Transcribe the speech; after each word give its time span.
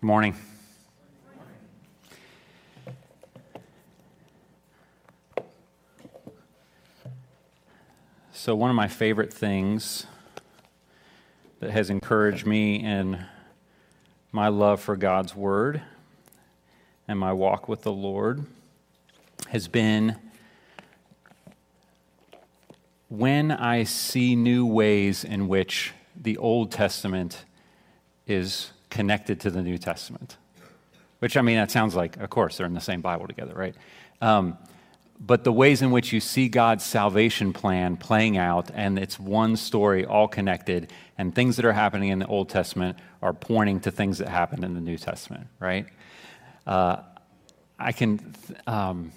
Morning. 0.00 0.36
So, 8.32 8.54
one 8.54 8.70
of 8.70 8.76
my 8.76 8.86
favorite 8.86 9.32
things 9.32 10.06
that 11.58 11.70
has 11.70 11.90
encouraged 11.90 12.46
me 12.46 12.76
in 12.76 13.26
my 14.30 14.46
love 14.46 14.80
for 14.80 14.94
God's 14.94 15.34
Word 15.34 15.82
and 17.08 17.18
my 17.18 17.32
walk 17.32 17.68
with 17.68 17.82
the 17.82 17.90
Lord 17.90 18.46
has 19.48 19.66
been 19.66 20.14
when 23.08 23.50
I 23.50 23.82
see 23.82 24.36
new 24.36 24.64
ways 24.64 25.24
in 25.24 25.48
which 25.48 25.92
the 26.14 26.36
Old 26.36 26.70
Testament 26.70 27.44
is 28.28 28.70
connected 28.90 29.40
to 29.40 29.50
the 29.50 29.62
New 29.62 29.78
Testament. 29.78 30.36
Which, 31.18 31.36
I 31.36 31.42
mean, 31.42 31.56
that 31.56 31.70
sounds 31.70 31.94
like, 31.94 32.16
of 32.18 32.30
course, 32.30 32.56
they're 32.56 32.66
in 32.66 32.74
the 32.74 32.80
same 32.80 33.00
Bible 33.00 33.26
together, 33.26 33.54
right? 33.54 33.74
Um, 34.20 34.56
but 35.20 35.42
the 35.42 35.52
ways 35.52 35.82
in 35.82 35.90
which 35.90 36.12
you 36.12 36.20
see 36.20 36.48
God's 36.48 36.84
salvation 36.84 37.52
plan 37.52 37.96
playing 37.96 38.36
out, 38.36 38.70
and 38.72 38.98
it's 38.98 39.18
one 39.18 39.56
story 39.56 40.06
all 40.06 40.28
connected, 40.28 40.92
and 41.16 41.34
things 41.34 41.56
that 41.56 41.64
are 41.64 41.72
happening 41.72 42.10
in 42.10 42.20
the 42.20 42.26
Old 42.26 42.48
Testament 42.48 42.98
are 43.20 43.32
pointing 43.32 43.80
to 43.80 43.90
things 43.90 44.18
that 44.18 44.28
happened 44.28 44.64
in 44.64 44.74
the 44.74 44.80
New 44.80 44.96
Testament, 44.96 45.48
right? 45.58 45.86
Uh, 46.66 46.98
I 47.80 47.90
can, 47.90 48.34
um, 48.68 49.10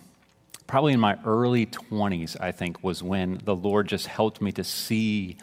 probably 0.66 0.94
in 0.94 1.00
my 1.00 1.20
early 1.24 1.68
20s, 1.68 2.36
I 2.40 2.52
think, 2.52 2.84
was 2.84 3.04
when 3.04 3.40
the 3.44 3.56
Lord 3.56 3.88
just 3.88 4.08
helped 4.08 4.42
me 4.42 4.52
to 4.54 4.64
see 4.64 5.38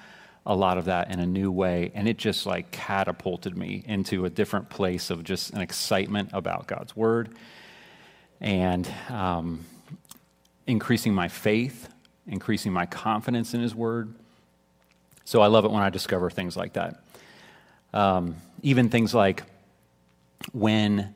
a 0.48 0.54
lot 0.54 0.78
of 0.78 0.86
that 0.86 1.12
in 1.12 1.20
a 1.20 1.26
new 1.26 1.52
way. 1.52 1.92
And 1.94 2.08
it 2.08 2.16
just 2.16 2.46
like 2.46 2.70
catapulted 2.70 3.56
me 3.56 3.84
into 3.86 4.24
a 4.24 4.30
different 4.30 4.70
place 4.70 5.10
of 5.10 5.22
just 5.22 5.52
an 5.52 5.60
excitement 5.60 6.30
about 6.32 6.66
God's 6.66 6.96
word 6.96 7.28
and 8.40 8.90
um, 9.10 9.66
increasing 10.66 11.14
my 11.14 11.28
faith, 11.28 11.90
increasing 12.27 12.72
my 12.72 12.86
confidence 12.86 13.52
in 13.52 13.60
His 13.60 13.74
word. 13.74 14.14
So 15.24 15.42
I 15.42 15.48
love 15.48 15.66
it 15.66 15.70
when 15.70 15.82
I 15.82 15.90
discover 15.90 16.30
things 16.30 16.56
like 16.56 16.72
that. 16.72 17.02
Um, 17.92 18.36
even 18.62 18.88
things 18.88 19.14
like 19.14 19.42
when 20.52 21.14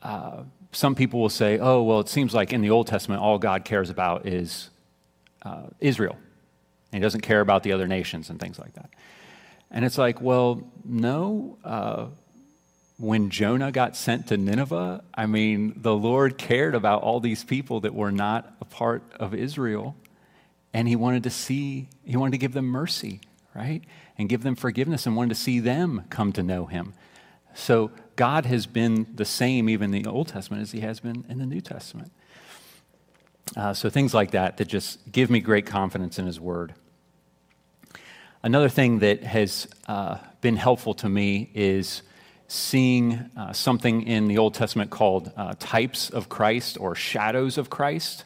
uh, 0.00 0.44
some 0.70 0.94
people 0.94 1.20
will 1.20 1.28
say, 1.28 1.58
oh, 1.58 1.82
well, 1.82 1.98
it 1.98 2.08
seems 2.08 2.32
like 2.32 2.52
in 2.52 2.60
the 2.60 2.70
Old 2.70 2.86
Testament, 2.86 3.20
all 3.20 3.38
God 3.38 3.64
cares 3.64 3.90
about 3.90 4.26
is 4.26 4.70
uh, 5.42 5.64
Israel. 5.80 6.16
And 6.94 7.02
he 7.02 7.04
doesn't 7.04 7.22
care 7.22 7.40
about 7.40 7.64
the 7.64 7.72
other 7.72 7.88
nations 7.88 8.30
and 8.30 8.38
things 8.38 8.56
like 8.56 8.74
that. 8.74 8.88
And 9.68 9.84
it's 9.84 9.98
like, 9.98 10.20
well, 10.20 10.62
no. 10.84 11.58
Uh, 11.64 12.06
when 12.98 13.30
Jonah 13.30 13.72
got 13.72 13.96
sent 13.96 14.28
to 14.28 14.36
Nineveh, 14.36 15.02
I 15.12 15.26
mean, 15.26 15.74
the 15.74 15.92
Lord 15.92 16.38
cared 16.38 16.76
about 16.76 17.02
all 17.02 17.18
these 17.18 17.42
people 17.42 17.80
that 17.80 17.96
were 17.96 18.12
not 18.12 18.54
a 18.60 18.64
part 18.64 19.02
of 19.18 19.34
Israel. 19.34 19.96
And 20.72 20.86
he 20.86 20.94
wanted 20.94 21.24
to 21.24 21.30
see, 21.30 21.88
he 22.04 22.16
wanted 22.16 22.30
to 22.30 22.38
give 22.38 22.52
them 22.52 22.66
mercy, 22.66 23.20
right? 23.56 23.82
And 24.16 24.28
give 24.28 24.44
them 24.44 24.54
forgiveness 24.54 25.04
and 25.04 25.16
wanted 25.16 25.30
to 25.30 25.40
see 25.40 25.58
them 25.58 26.04
come 26.10 26.30
to 26.34 26.44
know 26.44 26.66
him. 26.66 26.94
So 27.54 27.90
God 28.14 28.46
has 28.46 28.66
been 28.66 29.08
the 29.12 29.24
same 29.24 29.68
even 29.68 29.92
in 29.92 30.04
the 30.04 30.08
Old 30.08 30.28
Testament 30.28 30.62
as 30.62 30.70
he 30.70 30.78
has 30.78 31.00
been 31.00 31.24
in 31.28 31.38
the 31.38 31.46
New 31.46 31.60
Testament. 31.60 32.12
Uh, 33.56 33.74
so 33.74 33.90
things 33.90 34.14
like 34.14 34.30
that 34.30 34.58
that 34.58 34.68
just 34.68 35.10
give 35.10 35.28
me 35.28 35.40
great 35.40 35.66
confidence 35.66 36.20
in 36.20 36.26
his 36.26 36.38
word. 36.38 36.74
Another 38.44 38.68
thing 38.68 38.98
that 38.98 39.22
has 39.22 39.66
uh, 39.88 40.18
been 40.42 40.56
helpful 40.56 40.92
to 40.96 41.08
me 41.08 41.48
is 41.54 42.02
seeing 42.46 43.30
uh, 43.38 43.54
something 43.54 44.02
in 44.02 44.28
the 44.28 44.36
Old 44.36 44.52
Testament 44.52 44.90
called 44.90 45.32
uh, 45.34 45.54
types 45.58 46.10
of 46.10 46.28
Christ 46.28 46.76
or 46.78 46.94
shadows 46.94 47.56
of 47.56 47.70
Christ. 47.70 48.24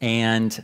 And 0.00 0.58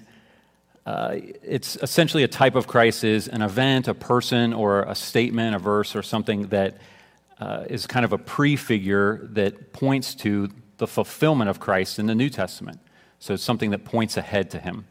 uh, 0.87 1.17
it's 1.43 1.77
essentially 1.83 2.23
a 2.23 2.29
type 2.29 2.55
of 2.55 2.67
Christ 2.67 3.05
is 3.05 3.29
an 3.29 3.43
event, 3.43 3.89
a 3.89 3.95
person, 3.95 4.55
or 4.55 4.85
a 4.85 4.95
statement, 4.95 5.55
a 5.55 5.59
verse, 5.59 5.95
or 5.95 6.03
something 6.03 6.47
that 6.47 6.79
uh, 7.41 7.65
is 7.69 7.87
kind 7.87 8.07
of 8.07 8.15
a 8.15 8.19
prefigure 8.19 9.29
that 9.33 9.75
points 9.75 10.15
to 10.15 10.49
the 10.79 10.87
fulfillment 10.87 11.51
of 11.51 11.61
Christ 11.61 11.99
in 11.99 12.07
the 12.07 12.15
New 12.15 12.31
Testament. 12.31 12.81
So 13.19 13.35
it's 13.35 13.43
something 13.43 13.69
that 13.69 13.85
points 13.85 14.17
ahead 14.17 14.51
to 14.53 14.59
him. 14.59 14.87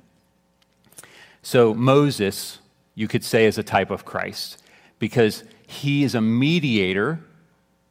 So 1.42 1.74
Moses 1.74 2.60
you 3.02 3.08
could 3.08 3.24
say 3.24 3.48
is 3.48 3.58
a 3.58 3.64
type 3.64 3.90
of 3.90 4.06
Christ 4.06 4.62
because 5.00 5.44
he 5.66 6.04
is 6.04 6.14
a 6.14 6.22
mediator 6.22 7.20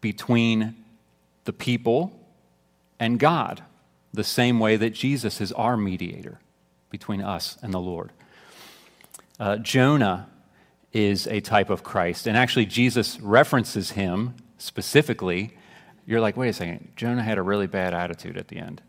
between 0.01 0.77
the 1.47 1.53
people 1.53 2.13
and 3.01 3.19
God, 3.19 3.61
the 4.15 4.23
same 4.23 4.61
way 4.61 4.77
that 4.77 4.91
Jesus 4.91 5.41
is 5.41 5.51
our 5.51 5.77
mediator 5.77 6.39
between 6.91 7.23
us 7.23 7.59
and 7.61 7.75
the 7.75 7.81
Lord. 7.81 8.13
Uh, 9.41 9.57
Jonah 9.57 10.29
is 10.93 11.27
a 11.27 11.41
type 11.41 11.71
of 11.71 11.83
Christ, 11.83 12.29
and 12.29 12.37
actually, 12.37 12.67
Jesus 12.67 13.19
references 13.19 13.91
him 13.93 14.35
specifically. 14.59 15.57
You're 16.07 16.21
like, 16.21 16.37
wait 16.37 16.51
a 16.51 16.53
second, 16.53 16.93
Jonah 16.95 17.25
had 17.25 17.37
a 17.37 17.43
really 17.43 17.67
bad 17.67 17.95
attitude 17.95 18.37
at 18.37 18.47
the 18.47 18.59
end. 18.59 18.81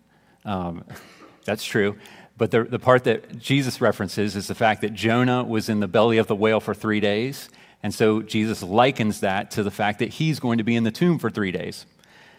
Um, 0.45 0.83
that's 1.45 1.63
true. 1.63 1.97
But 2.41 2.49
the, 2.49 2.63
the 2.63 2.79
part 2.79 3.03
that 3.03 3.37
Jesus 3.37 3.81
references 3.81 4.35
is 4.35 4.47
the 4.47 4.55
fact 4.55 4.81
that 4.81 4.95
Jonah 4.95 5.43
was 5.43 5.69
in 5.69 5.79
the 5.79 5.87
belly 5.87 6.17
of 6.17 6.25
the 6.25 6.35
whale 6.35 6.59
for 6.59 6.73
three 6.73 6.99
days. 6.99 7.49
And 7.83 7.93
so 7.93 8.23
Jesus 8.23 8.63
likens 8.63 9.19
that 9.19 9.51
to 9.51 9.61
the 9.61 9.69
fact 9.69 9.99
that 9.99 10.09
he's 10.09 10.39
going 10.39 10.57
to 10.57 10.63
be 10.63 10.75
in 10.75 10.83
the 10.83 10.89
tomb 10.89 11.19
for 11.19 11.29
three 11.29 11.51
days. 11.51 11.85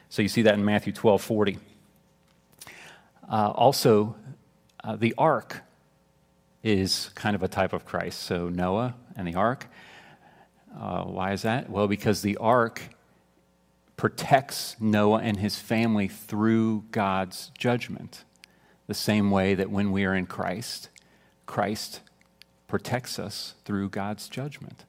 So 0.09 0.21
you 0.21 0.27
see 0.27 0.43
that 0.43 0.55
in 0.55 0.65
Matthew 0.65 0.93
12 0.93 1.23
40. 1.23 1.59
Uh, 3.31 3.51
also, 3.55 4.17
uh, 4.83 4.97
the 4.97 5.15
ark 5.17 5.63
is 6.65 7.11
kind 7.15 7.37
of 7.37 7.45
a 7.45 7.49
type 7.49 7.73
of 7.73 7.85
Christ. 7.85 8.25
So 8.25 8.49
Noah 8.49 8.97
and 9.15 9.29
the 9.29 9.37
ark. 9.37 9.69
Uh, 10.77 11.05
why 11.05 11.33
is 11.33 11.43
that? 11.43 11.71
Well, 11.71 11.87
because 11.87 12.23
the 12.23 12.39
ark 12.39 12.83
protects 13.97 14.75
Noah 14.81 15.21
and 15.21 15.37
his 15.37 15.61
family 15.61 16.09
through 16.09 16.87
God's 16.91 17.53
judgment 17.57 18.25
the 18.93 18.99
same 18.99 19.31
way 19.31 19.55
that 19.55 19.71
when 19.71 19.91
we 19.91 20.05
are 20.05 20.15
in 20.15 20.27
Christ, 20.27 20.91
Christ 21.47 22.01
protects 22.69 23.19
us 23.19 23.55
through 23.65 23.89
God's 23.89 24.29
judgment. 24.29 24.85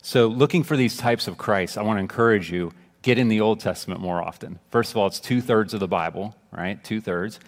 So, 0.00 0.26
looking 0.26 0.62
for 0.62 0.74
these 0.74 0.96
types 0.96 1.28
of 1.28 1.36
Christ, 1.36 1.76
I 1.76 1.82
want 1.82 1.98
to 1.98 2.00
encourage 2.00 2.50
you 2.50 2.72
get 3.02 3.18
in 3.18 3.28
the 3.28 3.42
Old 3.42 3.60
Testament 3.60 4.00
more 4.00 4.22
often. 4.22 4.58
First 4.70 4.92
of 4.92 4.96
all, 4.96 5.06
it's 5.06 5.20
two 5.20 5.42
thirds 5.42 5.74
of 5.74 5.80
the 5.80 5.86
Bible, 5.86 6.34
right? 6.50 6.82
Two 6.82 7.02
thirds. 7.02 7.38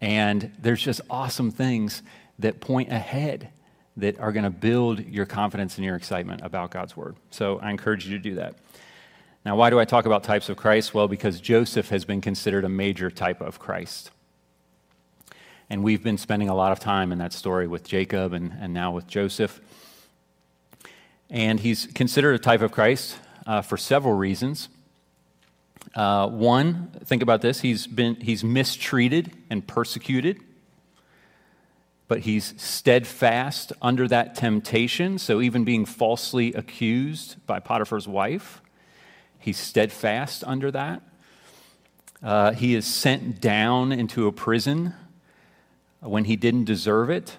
And 0.00 0.52
there's 0.58 0.82
just 0.82 1.00
awesome 1.08 1.52
things 1.52 2.02
that 2.40 2.60
point 2.60 2.90
ahead 2.90 3.50
that 3.96 4.18
are 4.18 4.32
going 4.32 4.42
to 4.42 4.50
build 4.50 5.06
your 5.06 5.26
confidence 5.26 5.76
and 5.76 5.84
your 5.84 5.94
excitement 5.94 6.40
about 6.42 6.72
God's 6.72 6.96
Word. 6.96 7.14
So, 7.30 7.60
I 7.60 7.70
encourage 7.70 8.04
you 8.04 8.18
to 8.18 8.22
do 8.22 8.34
that. 8.34 8.56
Now, 9.44 9.54
why 9.54 9.70
do 9.70 9.78
I 9.78 9.84
talk 9.84 10.06
about 10.06 10.24
types 10.24 10.48
of 10.48 10.56
Christ? 10.56 10.92
Well, 10.92 11.06
because 11.06 11.40
Joseph 11.40 11.88
has 11.90 12.04
been 12.04 12.20
considered 12.20 12.64
a 12.64 12.68
major 12.68 13.10
type 13.10 13.40
of 13.40 13.60
Christ. 13.60 14.10
And 15.72 15.82
we've 15.82 16.02
been 16.02 16.18
spending 16.18 16.50
a 16.50 16.54
lot 16.54 16.70
of 16.72 16.80
time 16.80 17.12
in 17.12 17.18
that 17.20 17.32
story 17.32 17.66
with 17.66 17.82
Jacob 17.82 18.34
and, 18.34 18.52
and 18.60 18.74
now 18.74 18.92
with 18.92 19.06
Joseph. 19.06 19.58
And 21.30 21.58
he's 21.58 21.86
considered 21.86 22.34
a 22.34 22.38
type 22.38 22.60
of 22.60 22.72
Christ 22.72 23.16
uh, 23.46 23.62
for 23.62 23.78
several 23.78 24.12
reasons. 24.12 24.68
Uh, 25.94 26.28
one, 26.28 26.90
think 27.06 27.22
about 27.22 27.40
this 27.40 27.62
he's, 27.62 27.86
been, 27.86 28.16
he's 28.16 28.44
mistreated 28.44 29.32
and 29.48 29.66
persecuted, 29.66 30.40
but 32.06 32.18
he's 32.18 32.52
steadfast 32.62 33.72
under 33.80 34.06
that 34.08 34.34
temptation. 34.34 35.16
So, 35.16 35.40
even 35.40 35.64
being 35.64 35.86
falsely 35.86 36.52
accused 36.52 37.36
by 37.46 37.60
Potiphar's 37.60 38.06
wife, 38.06 38.60
he's 39.38 39.56
steadfast 39.56 40.44
under 40.46 40.70
that. 40.70 41.00
Uh, 42.22 42.52
he 42.52 42.74
is 42.74 42.86
sent 42.86 43.40
down 43.40 43.90
into 43.90 44.26
a 44.26 44.32
prison 44.32 44.92
when 46.02 46.24
he 46.24 46.36
didn't 46.36 46.64
deserve 46.64 47.10
it. 47.10 47.36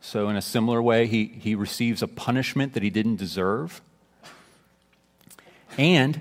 So, 0.00 0.28
in 0.28 0.36
a 0.36 0.42
similar 0.42 0.82
way, 0.82 1.06
he, 1.06 1.26
he 1.26 1.54
receives 1.54 2.02
a 2.02 2.08
punishment 2.08 2.74
that 2.74 2.82
he 2.82 2.90
didn't 2.90 3.16
deserve. 3.16 3.80
And 5.78 6.20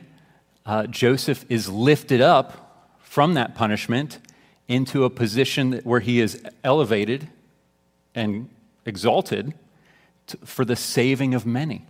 uh, 0.66 0.86
Joseph 0.88 1.46
is 1.50 1.68
lifted 1.68 2.22
up 2.22 2.96
from 3.00 3.34
that 3.34 3.56
punishment 3.56 4.20
into 4.68 5.04
a 5.04 5.10
position 5.10 5.82
where 5.84 6.00
he 6.00 6.22
is 6.22 6.42
elevated 6.64 7.28
and 8.16 8.50
exalted 8.86 9.54
to, 10.28 10.38
for 10.46 10.64
the 10.64 10.76
saving 10.76 11.34
of 11.34 11.46
many. 11.46 11.86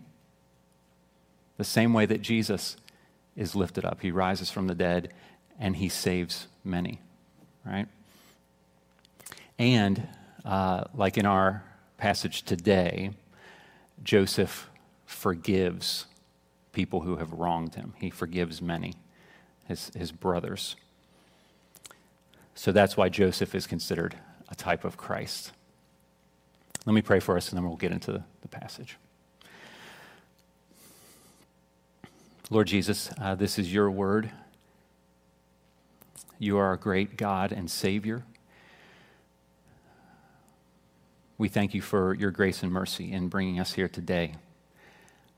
The 1.57 1.63
same 1.63 1.93
way 1.93 2.05
that 2.05 2.21
Jesus 2.21 2.77
is 3.35 3.55
lifted 3.55 3.85
up. 3.85 4.01
He 4.01 4.11
rises 4.11 4.49
from 4.49 4.67
the 4.67 4.75
dead 4.75 5.13
and 5.59 5.75
he 5.75 5.89
saves 5.89 6.47
many, 6.63 6.99
right? 7.65 7.87
And 9.61 10.07
uh, 10.43 10.85
like 10.95 11.19
in 11.19 11.27
our 11.27 11.63
passage 11.97 12.41
today, 12.41 13.11
Joseph 14.01 14.71
forgives 15.05 16.07
people 16.73 17.01
who 17.01 17.17
have 17.17 17.31
wronged 17.31 17.75
him. 17.75 17.93
He 17.99 18.09
forgives 18.09 18.59
many, 18.59 18.95
his, 19.67 19.91
his 19.95 20.11
brothers. 20.11 20.77
So 22.55 22.71
that's 22.71 22.97
why 22.97 23.09
Joseph 23.09 23.53
is 23.53 23.67
considered 23.67 24.15
a 24.49 24.55
type 24.55 24.83
of 24.83 24.97
Christ. 24.97 25.51
Let 26.87 26.93
me 26.93 27.03
pray 27.03 27.19
for 27.19 27.37
us 27.37 27.49
and 27.49 27.57
then 27.57 27.67
we'll 27.67 27.77
get 27.77 27.91
into 27.91 28.23
the 28.41 28.47
passage. 28.47 28.97
Lord 32.49 32.65
Jesus, 32.65 33.11
uh, 33.21 33.35
this 33.35 33.59
is 33.59 33.71
your 33.71 33.91
word. 33.91 34.31
You 36.39 36.57
are 36.57 36.73
a 36.73 36.79
great 36.79 37.15
God 37.15 37.51
and 37.51 37.69
Savior. 37.69 38.23
We 41.41 41.49
thank 41.49 41.73
you 41.73 41.81
for 41.81 42.13
your 42.13 42.29
grace 42.29 42.61
and 42.61 42.71
mercy 42.71 43.11
in 43.11 43.27
bringing 43.27 43.59
us 43.59 43.73
here 43.73 43.87
today. 43.87 44.35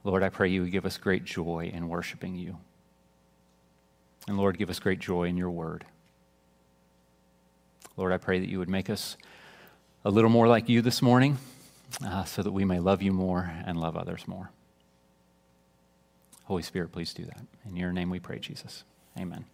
Lord, 0.04 0.22
I 0.22 0.28
pray 0.28 0.50
you 0.50 0.60
would 0.60 0.70
give 0.70 0.84
us 0.84 0.98
great 0.98 1.24
joy 1.24 1.70
in 1.72 1.88
worshiping 1.88 2.34
you. 2.34 2.58
And 4.28 4.36
Lord, 4.36 4.58
give 4.58 4.68
us 4.68 4.78
great 4.78 4.98
joy 4.98 5.28
in 5.28 5.38
your 5.38 5.48
word. 5.48 5.86
Lord, 7.96 8.12
I 8.12 8.18
pray 8.18 8.38
that 8.38 8.50
you 8.50 8.58
would 8.58 8.68
make 8.68 8.90
us 8.90 9.16
a 10.04 10.10
little 10.10 10.28
more 10.28 10.46
like 10.46 10.68
you 10.68 10.82
this 10.82 11.00
morning 11.00 11.38
uh, 12.04 12.24
so 12.24 12.42
that 12.42 12.52
we 12.52 12.66
may 12.66 12.80
love 12.80 13.00
you 13.00 13.14
more 13.14 13.50
and 13.64 13.80
love 13.80 13.96
others 13.96 14.28
more. 14.28 14.50
Holy 16.44 16.62
Spirit, 16.62 16.92
please 16.92 17.14
do 17.14 17.24
that. 17.24 17.40
In 17.66 17.76
your 17.76 17.94
name 17.94 18.10
we 18.10 18.20
pray, 18.20 18.38
Jesus. 18.38 18.84
Amen. 19.18 19.46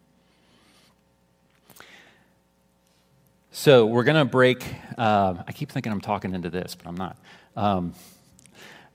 So 3.52 3.85
we're 3.85 4.05
going 4.05 4.17
to 4.17 4.25
break. 4.25 4.64
Uh, 4.97 5.35
I 5.44 5.50
keep 5.50 5.73
thinking 5.73 5.91
I'm 5.91 6.00
talking 6.00 6.35
into 6.35 6.50
this, 6.50 6.76
but 6.76 6.87
I'm 6.87 6.97
not. 6.97 7.17
Um, 7.56 7.94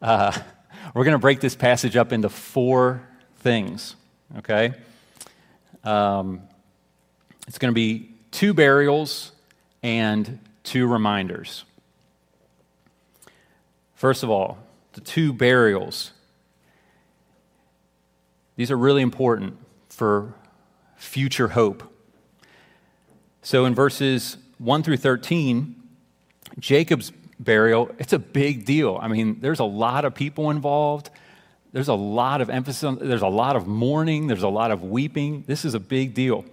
uh, 0.01 0.31
we're 0.93 1.03
going 1.03 1.13
to 1.13 1.19
break 1.19 1.41
this 1.41 1.57
passage 1.57 1.97
up 1.97 2.13
into 2.13 2.29
four 2.29 3.05
things, 3.39 3.97
okay? 4.37 4.73
Um, 5.83 6.41
it's 7.49 7.57
going 7.57 7.73
to 7.73 7.75
be 7.75 8.11
two 8.31 8.53
burials 8.53 9.33
and 9.83 10.39
two 10.63 10.87
reminders. 10.87 11.65
First 13.93 14.23
of 14.23 14.29
all, 14.29 14.57
the 14.93 15.01
two 15.01 15.33
burials. 15.33 16.11
These 18.55 18.71
are 18.71 18.77
really 18.77 19.01
important 19.01 19.57
for 19.89 20.33
future 20.95 21.49
hope. 21.49 21.91
So 23.41 23.65
in 23.65 23.75
verses 23.75 24.37
1 24.57 24.83
through 24.83 24.97
13, 24.97 25.75
Jacob's 26.59 27.11
burial, 27.39 27.89
it's 27.99 28.13
a 28.13 28.19
big 28.19 28.65
deal. 28.65 28.97
I 29.01 29.07
mean, 29.07 29.39
there's 29.41 29.59
a 29.59 29.65
lot 29.65 30.05
of 30.05 30.15
people 30.15 30.49
involved. 30.49 31.09
There's 31.73 31.89
a 31.89 31.93
lot 31.93 32.39
of 32.39 32.49
emphasis, 32.49 32.97
there's 33.01 33.21
a 33.21 33.27
lot 33.27 33.57
of 33.57 33.67
mourning, 33.67 34.27
there's 34.27 34.43
a 34.43 34.49
lot 34.49 34.71
of 34.71 34.81
weeping. 34.83 35.43
This 35.45 35.65
is 35.65 35.73
a 35.73 35.79
big 35.79 36.13
deal. 36.13 36.45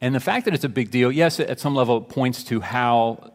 And 0.00 0.14
the 0.14 0.20
fact 0.20 0.46
that 0.46 0.54
it's 0.54 0.64
a 0.64 0.70
big 0.70 0.90
deal, 0.90 1.12
yes, 1.12 1.38
at 1.38 1.60
some 1.60 1.74
level, 1.74 1.98
it 1.98 2.08
points 2.08 2.44
to 2.44 2.60
how 2.60 3.32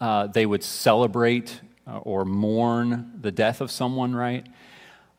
uh, 0.00 0.26
they 0.26 0.44
would 0.44 0.64
celebrate 0.64 1.60
uh, 1.86 1.98
or 1.98 2.24
mourn 2.24 3.12
the 3.20 3.30
death 3.30 3.60
of 3.60 3.70
someone, 3.70 4.14
right? 4.14 4.46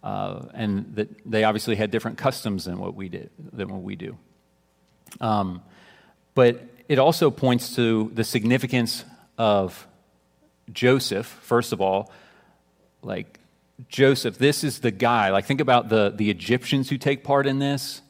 Uh, 0.04 0.48
and 0.54 0.96
that 0.96 1.10
they 1.30 1.46
obviously 1.46 1.78
had 1.78 1.90
different 1.90 2.18
customs 2.18 2.66
than 2.66 2.78
what 2.78 2.94
we 2.94 3.08
did 3.08 3.30
than 3.54 3.70
what 3.70 3.82
we 3.82 3.96
do. 3.96 4.18
Um, 5.22 5.62
but 6.36 6.62
it 6.88 7.00
also 7.00 7.32
points 7.32 7.76
to 7.76 8.12
the 8.14 8.24
significance 8.24 9.06
of 9.38 9.88
Joseph, 10.72 11.26
first 11.26 11.74
of 11.74 11.82
all, 11.82 12.12
like 13.02 13.40
Joseph, 13.90 14.38
this 14.38 14.64
is 14.64 14.80
the 14.80 14.92
guy. 14.92 15.32
Like, 15.32 15.46
think 15.46 15.62
about 15.62 15.90
the, 15.90 16.14
the 16.16 16.30
Egyptians 16.30 16.90
who 16.90 16.98
take 16.98 17.24
part 17.24 17.48
in 17.48 17.60
this. 17.60 18.02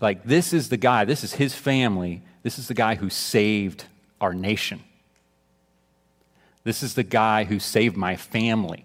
Like, 0.00 0.24
this 0.24 0.52
is 0.52 0.68
the 0.68 0.76
guy, 0.76 1.04
this 1.04 1.24
is 1.24 1.34
his 1.34 1.54
family. 1.54 2.22
This 2.42 2.58
is 2.58 2.68
the 2.68 2.74
guy 2.74 2.94
who 2.94 3.10
saved 3.10 3.84
our 4.20 4.34
nation. 4.34 4.82
This 6.64 6.82
is 6.82 6.94
the 6.94 7.02
guy 7.02 7.44
who 7.44 7.58
saved 7.58 7.96
my 7.96 8.16
family. 8.16 8.84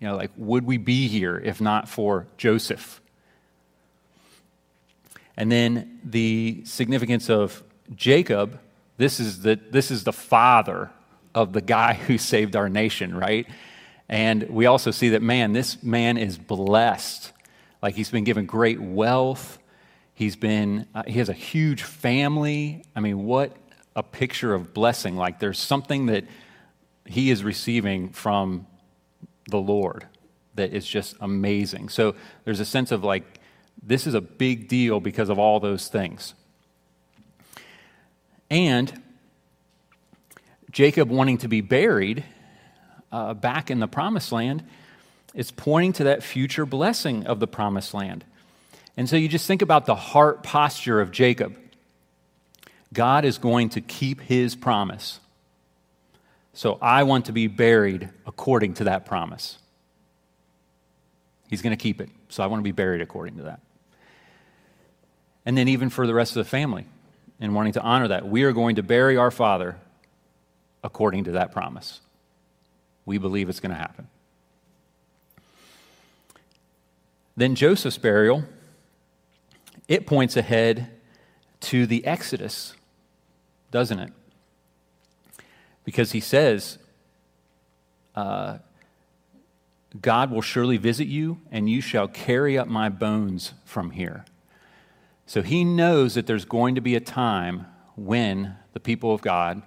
You 0.00 0.08
know, 0.08 0.16
like, 0.16 0.30
would 0.36 0.64
we 0.64 0.76
be 0.78 1.08
here 1.08 1.36
if 1.38 1.60
not 1.60 1.88
for 1.88 2.26
Joseph? 2.36 3.00
And 5.36 5.52
then 5.52 6.00
the 6.02 6.62
significance 6.64 7.28
of 7.28 7.62
Jacob, 7.94 8.58
this 8.96 9.20
is 9.20 9.42
the, 9.42 9.60
this 9.70 9.90
is 9.90 10.04
the 10.04 10.12
father 10.12 10.90
of 11.34 11.52
the 11.52 11.60
guy 11.60 11.94
who 12.06 12.18
saved 12.18 12.56
our 12.56 12.68
nation, 12.68 13.14
right? 13.14 13.46
And 14.08 14.44
we 14.48 14.66
also 14.66 14.90
see 14.90 15.10
that, 15.10 15.22
man, 15.22 15.52
this 15.52 15.82
man 15.82 16.16
is 16.16 16.38
blessed. 16.38 17.32
Like 17.82 17.94
he's 17.94 18.10
been 18.10 18.24
given 18.24 18.46
great 18.46 18.80
wealth. 18.80 19.58
He's 20.14 20.36
been, 20.36 20.86
uh, 20.94 21.02
he 21.06 21.18
has 21.18 21.28
a 21.28 21.34
huge 21.34 21.82
family. 21.82 22.84
I 22.94 23.00
mean, 23.00 23.24
what 23.24 23.54
a 23.94 24.02
picture 24.02 24.54
of 24.54 24.72
blessing. 24.72 25.16
Like 25.16 25.40
there's 25.40 25.58
something 25.58 26.06
that 26.06 26.24
he 27.04 27.30
is 27.30 27.44
receiving 27.44 28.10
from 28.10 28.66
the 29.50 29.58
Lord 29.58 30.06
that 30.54 30.72
is 30.72 30.86
just 30.86 31.16
amazing. 31.20 31.88
So 31.90 32.14
there's 32.44 32.60
a 32.60 32.64
sense 32.64 32.92
of 32.92 33.04
like, 33.04 33.40
this 33.82 34.06
is 34.06 34.14
a 34.14 34.20
big 34.20 34.68
deal 34.68 35.00
because 35.00 35.28
of 35.28 35.38
all 35.38 35.60
those 35.60 35.88
things. 35.88 36.34
And 38.50 39.02
Jacob 40.70 41.08
wanting 41.08 41.38
to 41.38 41.48
be 41.48 41.60
buried 41.60 42.24
uh, 43.10 43.34
back 43.34 43.70
in 43.70 43.80
the 43.80 43.88
promised 43.88 44.32
land 44.32 44.64
is 45.34 45.50
pointing 45.50 45.92
to 45.94 46.04
that 46.04 46.22
future 46.22 46.66
blessing 46.66 47.26
of 47.26 47.40
the 47.40 47.46
promised 47.46 47.94
land. 47.94 48.24
And 48.96 49.08
so 49.08 49.16
you 49.16 49.28
just 49.28 49.46
think 49.46 49.62
about 49.62 49.86
the 49.86 49.94
heart 49.94 50.42
posture 50.42 51.00
of 51.00 51.10
Jacob. 51.10 51.56
God 52.92 53.24
is 53.24 53.38
going 53.38 53.70
to 53.70 53.80
keep 53.80 54.20
his 54.20 54.54
promise. 54.54 55.20
So 56.54 56.78
I 56.80 57.02
want 57.02 57.26
to 57.26 57.32
be 57.32 57.46
buried 57.46 58.08
according 58.26 58.74
to 58.74 58.84
that 58.84 59.04
promise. 59.04 59.58
He's 61.48 61.60
going 61.60 61.76
to 61.76 61.82
keep 61.82 62.00
it. 62.00 62.08
So 62.28 62.42
I 62.42 62.46
want 62.46 62.60
to 62.60 62.64
be 62.64 62.72
buried 62.72 63.02
according 63.02 63.36
to 63.36 63.42
that. 63.44 63.60
And 65.46 65.56
then, 65.56 65.68
even 65.68 65.88
for 65.88 66.06
the 66.06 66.14
rest 66.14 66.36
of 66.36 66.44
the 66.44 66.50
family, 66.50 66.86
and 67.40 67.54
wanting 67.54 67.72
to 67.74 67.80
honor 67.80 68.08
that, 68.08 68.26
we 68.26 68.42
are 68.42 68.52
going 68.52 68.76
to 68.76 68.82
bury 68.82 69.16
our 69.16 69.30
father 69.30 69.76
according 70.82 71.24
to 71.24 71.32
that 71.32 71.52
promise. 71.52 72.00
We 73.04 73.18
believe 73.18 73.48
it's 73.48 73.60
going 73.60 73.70
to 73.70 73.76
happen. 73.76 74.08
Then 77.36 77.54
Joseph's 77.54 77.98
burial, 77.98 78.44
it 79.88 80.06
points 80.06 80.36
ahead 80.36 80.90
to 81.60 81.86
the 81.86 82.04
Exodus, 82.06 82.74
doesn't 83.70 83.98
it? 83.98 84.12
Because 85.84 86.12
he 86.12 86.20
says, 86.20 86.78
uh, 88.14 88.58
God 90.00 90.30
will 90.30 90.42
surely 90.42 90.78
visit 90.78 91.06
you, 91.06 91.38
and 91.52 91.68
you 91.70 91.80
shall 91.80 92.08
carry 92.08 92.58
up 92.58 92.66
my 92.66 92.88
bones 92.88 93.52
from 93.64 93.90
here. 93.90 94.24
So 95.26 95.42
he 95.42 95.64
knows 95.64 96.14
that 96.14 96.26
there's 96.26 96.44
going 96.44 96.76
to 96.76 96.80
be 96.80 96.94
a 96.94 97.00
time 97.00 97.66
when 97.96 98.56
the 98.72 98.80
people 98.80 99.12
of 99.12 99.22
God 99.22 99.62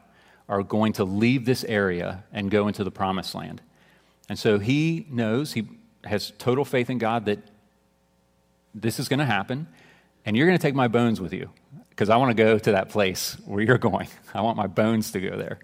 are 0.47 0.63
going 0.63 0.93
to 0.93 1.03
leave 1.03 1.45
this 1.45 1.63
area 1.65 2.23
and 2.31 2.49
go 2.49 2.67
into 2.67 2.83
the 2.83 2.91
promised 2.91 3.35
land. 3.35 3.61
And 4.29 4.39
so 4.39 4.57
he 4.57 5.05
knows, 5.09 5.53
he 5.53 5.67
has 6.05 6.31
total 6.37 6.63
faith 6.63 6.89
in 6.89 6.97
God 6.97 7.25
that 7.25 7.39
this 8.73 8.99
is 8.99 9.09
going 9.09 9.19
to 9.19 9.25
happen, 9.25 9.67
and 10.25 10.37
you're 10.37 10.47
going 10.47 10.57
to 10.57 10.61
take 10.61 10.75
my 10.75 10.87
bones 10.87 11.19
with 11.19 11.33
you 11.33 11.49
because 11.89 12.09
I 12.09 12.17
want 12.17 12.29
to 12.29 12.43
go 12.43 12.57
to 12.57 12.71
that 12.71 12.89
place 12.89 13.35
where 13.45 13.61
you're 13.61 13.77
going. 13.77 14.07
I 14.33 14.41
want 14.41 14.57
my 14.57 14.67
bones 14.67 15.11
to 15.11 15.19
go 15.19 15.35
there. 15.35 15.59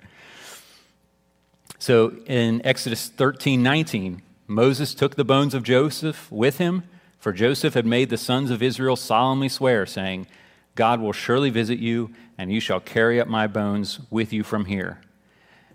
So 1.79 2.15
in 2.25 2.65
Exodus 2.65 3.07
13 3.07 3.61
19, 3.63 4.21
Moses 4.47 4.93
took 4.93 5.15
the 5.15 5.23
bones 5.23 5.53
of 5.53 5.63
Joseph 5.63 6.31
with 6.31 6.57
him, 6.57 6.83
for 7.25 7.33
Joseph 7.33 7.73
had 7.73 7.87
made 7.87 8.11
the 8.11 8.19
sons 8.19 8.51
of 8.51 8.61
Israel 8.61 8.95
solemnly 8.95 9.49
swear, 9.49 9.87
saying, 9.87 10.27
God 10.75 11.01
will 11.01 11.11
surely 11.11 11.49
visit 11.49 11.79
you, 11.79 12.11
and 12.37 12.51
you 12.51 12.59
shall 12.59 12.79
carry 12.79 13.19
up 13.19 13.27
my 13.27 13.47
bones 13.47 13.99
with 14.11 14.31
you 14.31 14.43
from 14.43 14.65
here. 14.65 15.01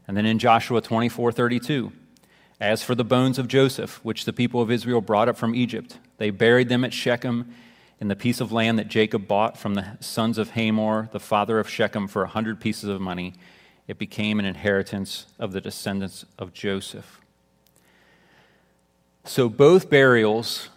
And 0.06 0.16
then 0.16 0.26
in 0.26 0.38
Joshua 0.38 0.80
24 0.80 1.32
32, 1.32 1.90
as 2.60 2.84
for 2.84 2.94
the 2.94 3.02
bones 3.02 3.36
of 3.36 3.48
Joseph, 3.48 3.98
which 4.04 4.26
the 4.26 4.32
people 4.32 4.62
of 4.62 4.70
Israel 4.70 5.00
brought 5.00 5.28
up 5.28 5.36
from 5.36 5.56
Egypt, 5.56 5.98
they 6.18 6.30
buried 6.30 6.68
them 6.68 6.84
at 6.84 6.94
Shechem 6.94 7.52
in 7.98 8.06
the 8.06 8.14
piece 8.14 8.40
of 8.40 8.52
land 8.52 8.78
that 8.78 8.86
Jacob 8.86 9.26
bought 9.26 9.58
from 9.58 9.74
the 9.74 9.96
sons 9.98 10.38
of 10.38 10.50
Hamor, 10.50 11.08
the 11.10 11.18
father 11.18 11.58
of 11.58 11.68
Shechem, 11.68 12.06
for 12.06 12.22
a 12.22 12.28
hundred 12.28 12.60
pieces 12.60 12.88
of 12.88 13.00
money. 13.00 13.34
It 13.88 13.98
became 13.98 14.38
an 14.38 14.46
inheritance 14.46 15.26
of 15.36 15.50
the 15.50 15.60
descendants 15.60 16.24
of 16.38 16.52
Joseph. 16.52 17.20
So 19.24 19.48
both 19.48 19.90
burials 19.90 20.68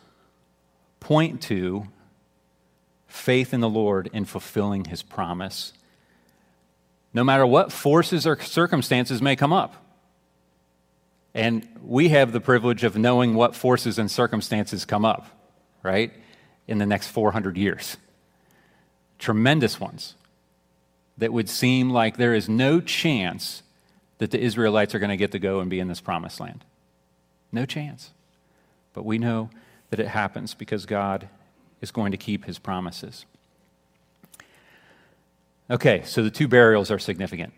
point 1.03 1.41
to 1.43 1.85
faith 3.07 3.53
in 3.53 3.59
the 3.59 3.69
Lord 3.69 4.09
in 4.13 4.25
fulfilling 4.25 4.85
his 4.85 5.03
promise, 5.03 5.73
no 7.13 7.23
matter 7.23 7.45
what 7.45 7.71
forces 7.71 8.25
or 8.25 8.41
circumstances 8.41 9.21
may 9.21 9.35
come 9.35 9.53
up. 9.53 9.75
And 11.35 11.67
we 11.83 12.09
have 12.09 12.31
the 12.31 12.39
privilege 12.39 12.83
of 12.83 12.97
knowing 12.97 13.35
what 13.35 13.55
forces 13.55 13.99
and 13.99 14.09
circumstances 14.09 14.85
come 14.85 15.03
up, 15.03 15.27
right, 15.83 16.11
in 16.67 16.77
the 16.77 16.85
next 16.85 17.09
400 17.09 17.57
years. 17.57 17.97
Tremendous 19.19 19.79
ones 19.79 20.15
that 21.17 21.33
would 21.33 21.49
seem 21.49 21.89
like 21.89 22.17
there 22.17 22.33
is 22.33 22.47
no 22.47 22.79
chance 22.79 23.61
that 24.19 24.31
the 24.31 24.39
Israelites 24.39 24.95
are 24.95 24.99
going 24.99 25.09
to 25.09 25.17
get 25.17 25.31
to 25.33 25.39
go 25.39 25.59
and 25.59 25.69
be 25.69 25.79
in 25.79 25.87
this 25.87 26.01
promised 26.01 26.39
land. 26.39 26.63
No 27.51 27.65
chance. 27.65 28.11
But 28.93 29.05
we 29.05 29.17
know 29.17 29.49
that 29.93 29.99
it 29.99 30.07
happens 30.07 30.55
because 30.55 30.87
God 30.87 31.29
is 31.79 31.91
going 31.91 32.13
to 32.13 32.17
keep 32.17 32.45
his 32.45 32.57
promises. 32.57 33.27
Okay, 35.69 36.01
so 36.03 36.23
the 36.23 36.31
two 36.31 36.47
burials 36.47 36.89
are 36.89 36.97
significant. 36.97 37.53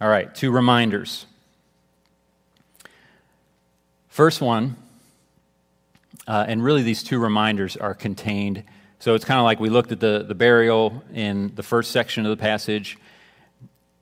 All 0.00 0.08
right, 0.08 0.34
two 0.34 0.50
reminders. 0.50 1.26
First 4.08 4.40
one, 4.40 4.76
uh, 6.26 6.46
and 6.48 6.64
really 6.64 6.82
these 6.82 7.02
two 7.02 7.18
reminders 7.18 7.76
are 7.76 7.92
contained. 7.92 8.64
So 8.98 9.14
it's 9.14 9.26
kind 9.26 9.38
of 9.38 9.44
like 9.44 9.60
we 9.60 9.68
looked 9.68 9.92
at 9.92 10.00
the, 10.00 10.24
the 10.26 10.34
burial 10.34 11.04
in 11.12 11.54
the 11.54 11.62
first 11.62 11.90
section 11.90 12.24
of 12.24 12.30
the 12.30 12.40
passage, 12.40 12.96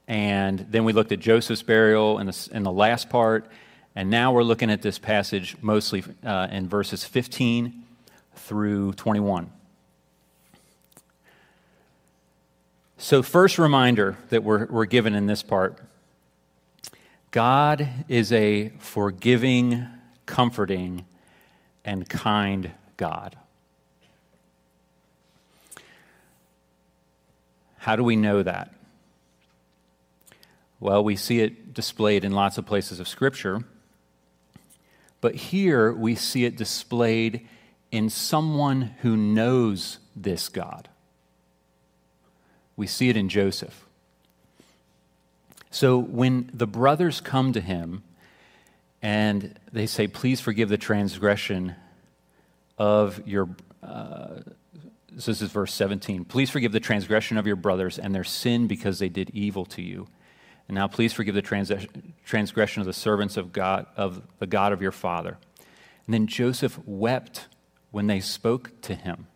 and 0.06 0.60
then 0.70 0.84
we 0.84 0.92
looked 0.92 1.10
at 1.10 1.18
Joseph's 1.18 1.64
burial 1.64 2.20
in 2.20 2.28
the, 2.28 2.48
in 2.52 2.62
the 2.62 2.70
last 2.70 3.10
part, 3.10 3.50
and 3.94 4.11
now 4.11 4.32
we're 4.32 4.42
looking 4.42 4.70
at 4.70 4.82
this 4.82 4.99
passage 4.99 5.56
mostly 5.61 6.04
uh, 6.25 6.49
in 6.50 6.68
verses 6.68 7.04
15 7.04 7.82
through 8.35 8.92
21. 8.92 9.50
So, 12.99 13.23
first 13.23 13.59
reminder 13.59 14.18
that 14.28 14.44
we're, 14.44 14.66
we're 14.66 14.85
given 14.85 15.14
in 15.14 15.26
this 15.26 15.42
part 15.42 15.78
God 17.30 17.88
is 18.09 18.32
a 18.32 18.70
forgiving, 18.78 19.87
comforting, 20.26 21.04
and 21.85 22.09
kind 22.09 22.73
God. 22.97 23.37
How 27.78 27.97
do 27.97 28.04
we 28.04 28.16
know 28.16 28.42
that? 28.42 28.75
Well, 30.80 31.02
we 31.02 31.16
see 31.16 31.40
it 31.40 31.73
displayed 31.73 32.25
in 32.25 32.32
lots 32.32 32.59
of 32.59 32.66
places 32.66 33.00
of 33.00 33.09
Scripture, 33.09 33.64
but 35.20 35.34
here 35.34 35.92
we 35.92 36.14
see 36.14 36.44
it 36.44 36.56
displayed 36.56 37.46
in 37.90 38.08
someone 38.08 38.94
who 39.02 39.16
knows 39.16 39.98
this 40.14 40.48
God. 40.48 40.88
We 42.76 42.86
see 42.86 43.08
it 43.08 43.16
in 43.16 43.28
Joseph. 43.28 43.86
So 45.70 45.98
when 45.98 46.50
the 46.52 46.66
brothers 46.66 47.20
come 47.20 47.52
to 47.52 47.60
him 47.60 48.02
and 49.02 49.58
they 49.72 49.86
say, 49.86 50.06
Please 50.06 50.40
forgive 50.40 50.68
the 50.68 50.78
transgression 50.78 51.74
of 52.78 53.26
your. 53.26 53.48
Uh, 53.82 54.40
so 55.18 55.32
this 55.32 55.42
is 55.42 55.50
verse 55.50 55.74
17. 55.74 56.24
Please 56.24 56.50
forgive 56.50 56.72
the 56.72 56.80
transgression 56.80 57.36
of 57.36 57.46
your 57.46 57.56
brothers 57.56 57.98
and 57.98 58.14
their 58.14 58.24
sin 58.24 58.66
because 58.66 59.00
they 59.00 59.08
did 59.08 59.30
evil 59.30 59.64
to 59.66 59.82
you. 59.82 60.06
And 60.70 60.76
now 60.76 60.86
please 60.86 61.12
forgive 61.12 61.34
the 61.34 61.42
trans- 61.42 61.72
transgression 62.24 62.78
of 62.80 62.86
the 62.86 62.92
servants 62.92 63.36
of 63.36 63.52
God, 63.52 63.86
of 63.96 64.22
the 64.38 64.46
God 64.46 64.72
of 64.72 64.80
your 64.80 64.92
father. 64.92 65.36
And 66.06 66.14
then 66.14 66.28
Joseph 66.28 66.78
wept 66.86 67.48
when 67.90 68.06
they 68.06 68.20
spoke 68.20 68.80
to 68.82 68.94
him. 68.94 69.26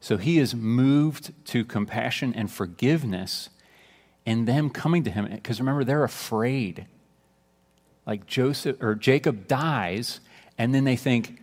So 0.00 0.18
he 0.18 0.38
is 0.38 0.54
moved 0.54 1.32
to 1.46 1.64
compassion 1.64 2.34
and 2.34 2.50
forgiveness 2.50 3.48
in 4.26 4.44
them 4.44 4.68
coming 4.68 5.02
to 5.04 5.10
him. 5.10 5.26
Because 5.30 5.60
remember, 5.60 5.82
they're 5.82 6.04
afraid. 6.04 6.84
Like 8.06 8.26
Joseph 8.26 8.76
or 8.82 8.94
Jacob 8.94 9.48
dies, 9.48 10.20
and 10.58 10.74
then 10.74 10.84
they 10.84 10.96
think, 10.96 11.40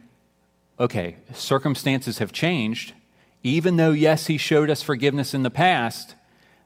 okay, 0.80 1.16
circumstances 1.34 2.20
have 2.20 2.32
changed. 2.32 2.94
Even 3.42 3.78
though, 3.78 3.94
yes, 3.94 4.28
he 4.28 4.38
showed 4.38 4.70
us 4.70 4.84
forgiveness 4.84 5.34
in 5.34 5.42
the 5.42 5.50
past, 5.50 6.14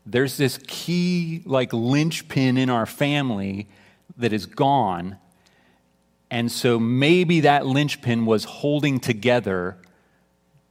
there's 0.09 0.37
this 0.37 0.57
key, 0.67 1.41
like, 1.45 1.73
linchpin 1.73 2.57
in 2.57 2.69
our 2.69 2.85
family 2.85 3.67
that 4.17 4.31
is 4.31 4.45
gone. 4.45 5.17
And 6.31 6.51
so 6.51 6.79
maybe 6.79 7.41
that 7.41 7.65
linchpin 7.65 8.25
was 8.25 8.45
holding 8.45 8.99
together 8.99 9.77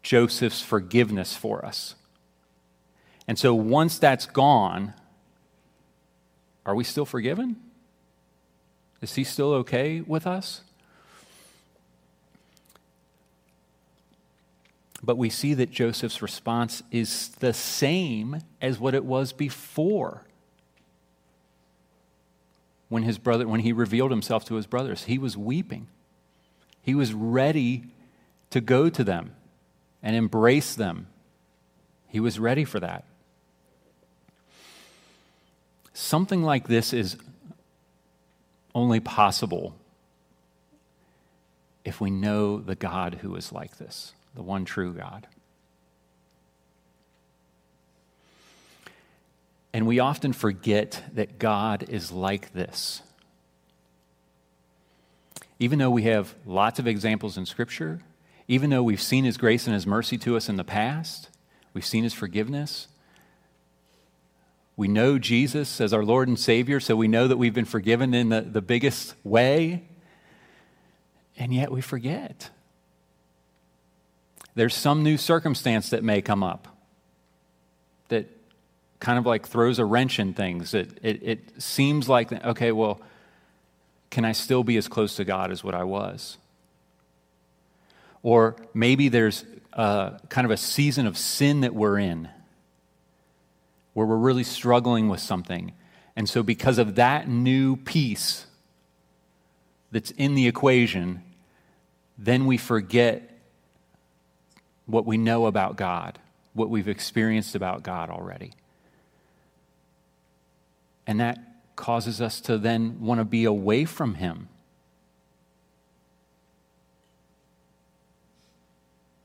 Joseph's 0.02 0.62
forgiveness 0.62 1.36
for 1.36 1.64
us. 1.64 1.94
And 3.28 3.38
so 3.38 3.54
once 3.54 3.98
that's 3.98 4.24
gone, 4.24 4.94
are 6.64 6.74
we 6.74 6.84
still 6.84 7.04
forgiven? 7.04 7.56
Is 9.02 9.14
he 9.14 9.24
still 9.24 9.52
okay 9.52 10.00
with 10.00 10.26
us? 10.26 10.62
But 15.06 15.16
we 15.16 15.30
see 15.30 15.54
that 15.54 15.70
Joseph's 15.70 16.20
response 16.20 16.82
is 16.90 17.28
the 17.38 17.54
same 17.54 18.40
as 18.60 18.80
what 18.80 18.92
it 18.92 19.04
was 19.04 19.32
before. 19.32 20.24
When 22.88 23.04
his 23.04 23.16
brother 23.16 23.46
when 23.46 23.60
he 23.60 23.72
revealed 23.72 24.10
himself 24.10 24.44
to 24.46 24.56
his 24.56 24.66
brothers, 24.66 25.04
he 25.04 25.16
was 25.16 25.36
weeping. 25.36 25.86
He 26.82 26.96
was 26.96 27.14
ready 27.14 27.84
to 28.50 28.60
go 28.60 28.88
to 28.88 29.04
them 29.04 29.30
and 30.02 30.16
embrace 30.16 30.74
them. 30.74 31.06
He 32.08 32.18
was 32.18 32.40
ready 32.40 32.64
for 32.64 32.80
that. 32.80 33.04
Something 35.94 36.42
like 36.42 36.66
this 36.66 36.92
is 36.92 37.16
only 38.74 38.98
possible 38.98 39.76
if 41.84 42.00
we 42.00 42.10
know 42.10 42.58
the 42.58 42.74
God 42.74 43.18
who 43.22 43.36
is 43.36 43.52
like 43.52 43.78
this 43.78 44.12
the 44.36 44.42
one 44.42 44.64
true 44.64 44.92
God. 44.92 45.26
And 49.72 49.86
we 49.86 49.98
often 49.98 50.32
forget 50.32 51.02
that 51.14 51.38
God 51.38 51.86
is 51.88 52.12
like 52.12 52.52
this. 52.52 53.02
Even 55.58 55.78
though 55.78 55.90
we 55.90 56.02
have 56.02 56.34
lots 56.44 56.78
of 56.78 56.86
examples 56.86 57.36
in 57.36 57.46
Scripture, 57.46 58.00
even 58.46 58.70
though 58.70 58.82
we've 58.82 59.02
seen 59.02 59.24
His 59.24 59.38
grace 59.38 59.66
and 59.66 59.74
His 59.74 59.86
mercy 59.86 60.18
to 60.18 60.36
us 60.36 60.48
in 60.48 60.56
the 60.56 60.64
past, 60.64 61.30
we've 61.72 61.84
seen 61.84 62.04
His 62.04 62.14
forgiveness. 62.14 62.88
We 64.76 64.88
know 64.88 65.18
Jesus 65.18 65.80
as 65.80 65.94
our 65.94 66.04
Lord 66.04 66.28
and 66.28 66.38
Savior, 66.38 66.78
so 66.78 66.94
we 66.94 67.08
know 67.08 67.26
that 67.26 67.38
we've 67.38 67.54
been 67.54 67.64
forgiven 67.64 68.12
in 68.12 68.28
the, 68.28 68.42
the 68.42 68.60
biggest 68.60 69.14
way, 69.24 69.84
and 71.38 71.54
yet 71.54 71.72
we 71.72 71.80
forget 71.80 72.50
there's 74.56 74.74
some 74.74 75.02
new 75.02 75.16
circumstance 75.16 75.90
that 75.90 76.02
may 76.02 76.20
come 76.20 76.42
up 76.42 76.66
that 78.08 78.26
kind 78.98 79.18
of 79.18 79.26
like 79.26 79.46
throws 79.46 79.78
a 79.78 79.84
wrench 79.84 80.18
in 80.18 80.32
things. 80.32 80.74
It, 80.74 80.98
it, 81.02 81.22
it 81.22 81.62
seems 81.62 82.08
like, 82.08 82.32
okay, 82.32 82.72
well, 82.72 83.00
can 84.10 84.24
I 84.24 84.32
still 84.32 84.64
be 84.64 84.78
as 84.78 84.88
close 84.88 85.16
to 85.16 85.24
God 85.24 85.52
as 85.52 85.62
what 85.62 85.74
I 85.74 85.84
was? 85.84 86.38
Or 88.22 88.56
maybe 88.72 89.08
there's 89.08 89.44
a, 89.74 90.18
kind 90.30 90.46
of 90.46 90.50
a 90.50 90.56
season 90.56 91.06
of 91.06 91.18
sin 91.18 91.60
that 91.60 91.74
we're 91.74 91.98
in 91.98 92.28
where 93.92 94.06
we're 94.06 94.16
really 94.16 94.44
struggling 94.44 95.08
with 95.08 95.20
something. 95.20 95.72
And 96.16 96.28
so, 96.28 96.42
because 96.42 96.78
of 96.78 96.94
that 96.94 97.28
new 97.28 97.76
piece 97.76 98.46
that's 99.92 100.10
in 100.12 100.34
the 100.34 100.48
equation, 100.48 101.22
then 102.16 102.46
we 102.46 102.56
forget 102.56 103.35
what 104.86 105.04
we 105.04 105.16
know 105.18 105.46
about 105.46 105.76
God, 105.76 106.18
what 106.54 106.70
we've 106.70 106.88
experienced 106.88 107.54
about 107.54 107.82
God 107.82 108.08
already. 108.08 108.52
And 111.06 111.20
that 111.20 111.38
causes 111.76 112.20
us 112.20 112.40
to 112.42 112.56
then 112.56 113.00
want 113.00 113.20
to 113.20 113.24
be 113.24 113.44
away 113.44 113.84
from 113.84 114.14
Him. 114.14 114.48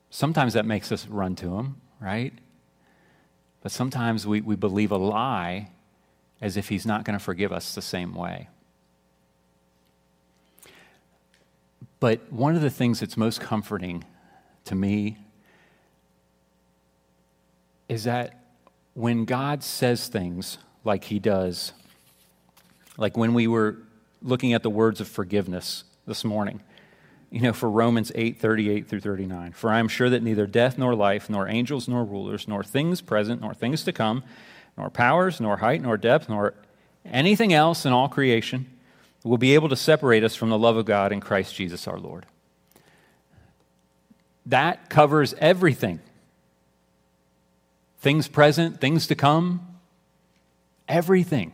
Sometimes 0.10 0.54
that 0.54 0.66
makes 0.66 0.92
us 0.92 1.08
run 1.08 1.36
to 1.38 1.56
Him, 1.58 1.78
right? 2.00 2.34
But 3.62 3.72
sometimes 3.72 4.28
we, 4.28 4.42
we 4.42 4.56
believe 4.56 4.92
a 4.92 4.98
lie 4.98 5.70
as 6.42 6.58
if 6.58 6.70
He's 6.70 6.86
not 6.86 7.06
going 7.06 7.18
to 7.18 7.24
forgive 7.24 7.52
us 7.52 7.74
the 7.74 7.82
same 7.82 8.14
way. 8.14 8.50
But 12.00 12.32
one 12.32 12.56
of 12.56 12.62
the 12.62 12.72
things 12.72 13.00
that's 13.00 13.16
most 13.16 13.40
comforting 13.40 14.04
to 14.66 14.76
me 14.76 15.18
is 17.92 18.06
that 18.06 18.46
when 18.94 19.26
God 19.26 19.64
says 19.64 20.08
things 20.08 20.58
like 20.86 21.04
he 21.04 21.20
does, 21.20 21.74
like 22.98 23.18
when 23.18 23.34
we 23.34 23.48
were 23.48 23.80
looking 24.22 24.54
at 24.54 24.64
the 24.64 24.70
words 24.70 25.02
of 25.02 25.10
forgiveness 25.10 25.84
this 26.08 26.24
morning, 26.24 26.62
you 27.32 27.42
know, 27.42 27.52
for 27.52 27.70
Romans 27.70 28.10
8 28.16 28.40
38 28.40 28.88
through 28.88 29.02
39. 29.02 29.52
For 29.52 29.70
I 29.70 29.80
am 29.80 29.90
sure 29.90 30.10
that 30.10 30.24
neither 30.24 30.48
death 30.48 30.78
nor 30.78 30.96
life, 30.96 31.30
nor 31.30 31.50
angels 31.50 31.90
nor 31.90 32.06
rulers, 32.06 32.48
nor 32.48 32.64
things 32.64 33.02
present, 33.02 33.42
nor 33.42 33.54
things 33.54 33.84
to 33.84 33.92
come, 33.92 34.24
nor 34.78 34.90
powers, 34.90 35.42
nor 35.42 35.58
height, 35.58 35.82
nor 35.82 35.98
depth, 35.98 36.30
nor 36.30 36.54
anything 37.04 37.52
else 37.52 37.86
in 37.86 37.92
all 37.92 38.08
creation 38.08 38.68
will 39.26 39.38
be 39.38 39.54
able 39.54 39.68
to 39.68 39.76
separate 39.76 40.24
us 40.24 40.34
from 40.34 40.50
the 40.50 40.58
love 40.58 40.78
of 40.78 40.86
God 40.86 41.12
in 41.12 41.20
Christ 41.20 41.56
Jesus 41.56 41.90
our 41.90 42.00
Lord. 42.00 42.26
That 44.46 44.90
covers 44.90 45.34
everything 45.40 46.00
things 48.02 48.28
present, 48.28 48.82
things 48.82 49.08
to 49.08 49.16
come, 49.16 49.66
everything. 50.88 51.54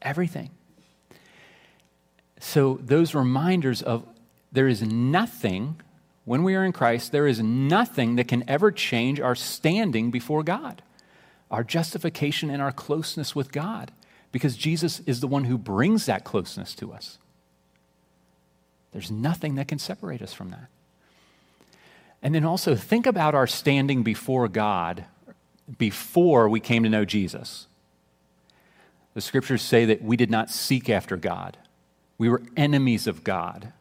Everything. 0.00 0.50
So, 2.40 2.78
those 2.82 3.14
reminders 3.14 3.82
of 3.82 4.06
there 4.52 4.68
is 4.68 4.82
nothing, 4.82 5.80
when 6.24 6.44
we 6.44 6.54
are 6.54 6.64
in 6.64 6.72
Christ, 6.72 7.10
there 7.10 7.26
is 7.26 7.40
nothing 7.42 8.16
that 8.16 8.28
can 8.28 8.48
ever 8.48 8.70
change 8.70 9.18
our 9.18 9.34
standing 9.34 10.10
before 10.10 10.42
God, 10.42 10.82
our 11.50 11.64
justification 11.64 12.50
and 12.50 12.62
our 12.62 12.72
closeness 12.72 13.34
with 13.34 13.50
God 13.50 13.90
because 14.30 14.56
Jesus 14.56 15.00
is 15.06 15.20
the 15.20 15.28
one 15.28 15.44
who 15.44 15.56
brings 15.56 16.06
that 16.06 16.24
closeness 16.24 16.74
to 16.76 16.92
us. 16.92 17.18
There's 18.92 19.10
nothing 19.10 19.56
that 19.56 19.68
can 19.68 19.78
separate 19.78 20.22
us 20.22 20.32
from 20.32 20.50
that. 20.50 20.68
And 22.22 22.34
then 22.34 22.44
also 22.44 22.74
think 22.74 23.06
about 23.06 23.34
our 23.34 23.46
standing 23.46 24.02
before 24.02 24.48
God 24.48 25.04
before 25.78 26.48
we 26.48 26.60
came 26.60 26.82
to 26.82 26.88
know 26.88 27.04
Jesus. 27.04 27.66
The 29.14 29.20
scriptures 29.20 29.62
say 29.62 29.84
that 29.86 30.02
we 30.02 30.16
did 30.16 30.30
not 30.30 30.50
seek 30.50 30.90
after 30.90 31.16
God, 31.16 31.56
we 32.18 32.28
were 32.28 32.42
enemies 32.56 33.06
of 33.06 33.24
God. 33.24 33.72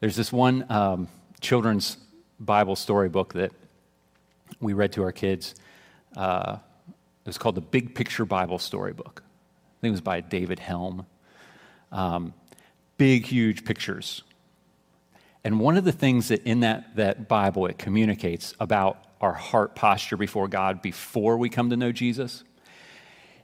There's 0.00 0.16
this 0.16 0.32
one 0.32 0.66
um, 0.70 1.08
children's 1.40 1.96
Bible 2.38 2.76
storybook 2.76 3.32
that 3.32 3.50
we 4.60 4.72
read 4.72 4.92
to 4.92 5.02
our 5.02 5.12
kids. 5.12 5.54
Uh, 6.16 6.58
it 6.88 7.28
was 7.28 7.38
called 7.38 7.54
the 7.54 7.60
Big 7.62 7.94
Picture 7.94 8.24
Bible 8.24 8.58
Storybook 8.58 9.22
I 9.76 9.80
think 9.80 9.90
it 9.90 9.92
was 9.92 10.00
by 10.00 10.20
David 10.22 10.58
Helm. 10.58 11.04
Um, 11.92 12.32
big, 12.96 13.26
huge 13.26 13.64
pictures. 13.64 14.22
And 15.44 15.60
one 15.60 15.76
of 15.76 15.84
the 15.84 15.92
things 15.92 16.28
that 16.28 16.42
in 16.44 16.60
that, 16.60 16.96
that 16.96 17.28
Bible 17.28 17.66
it 17.66 17.78
communicates 17.78 18.54
about 18.58 19.04
our 19.20 19.32
heart 19.32 19.74
posture 19.74 20.16
before 20.16 20.48
God 20.48 20.82
before 20.82 21.36
we 21.36 21.48
come 21.48 21.70
to 21.70 21.76
know 21.76 21.92
Jesus 21.92 22.44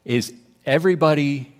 is 0.04 0.32
everybody 0.66 1.52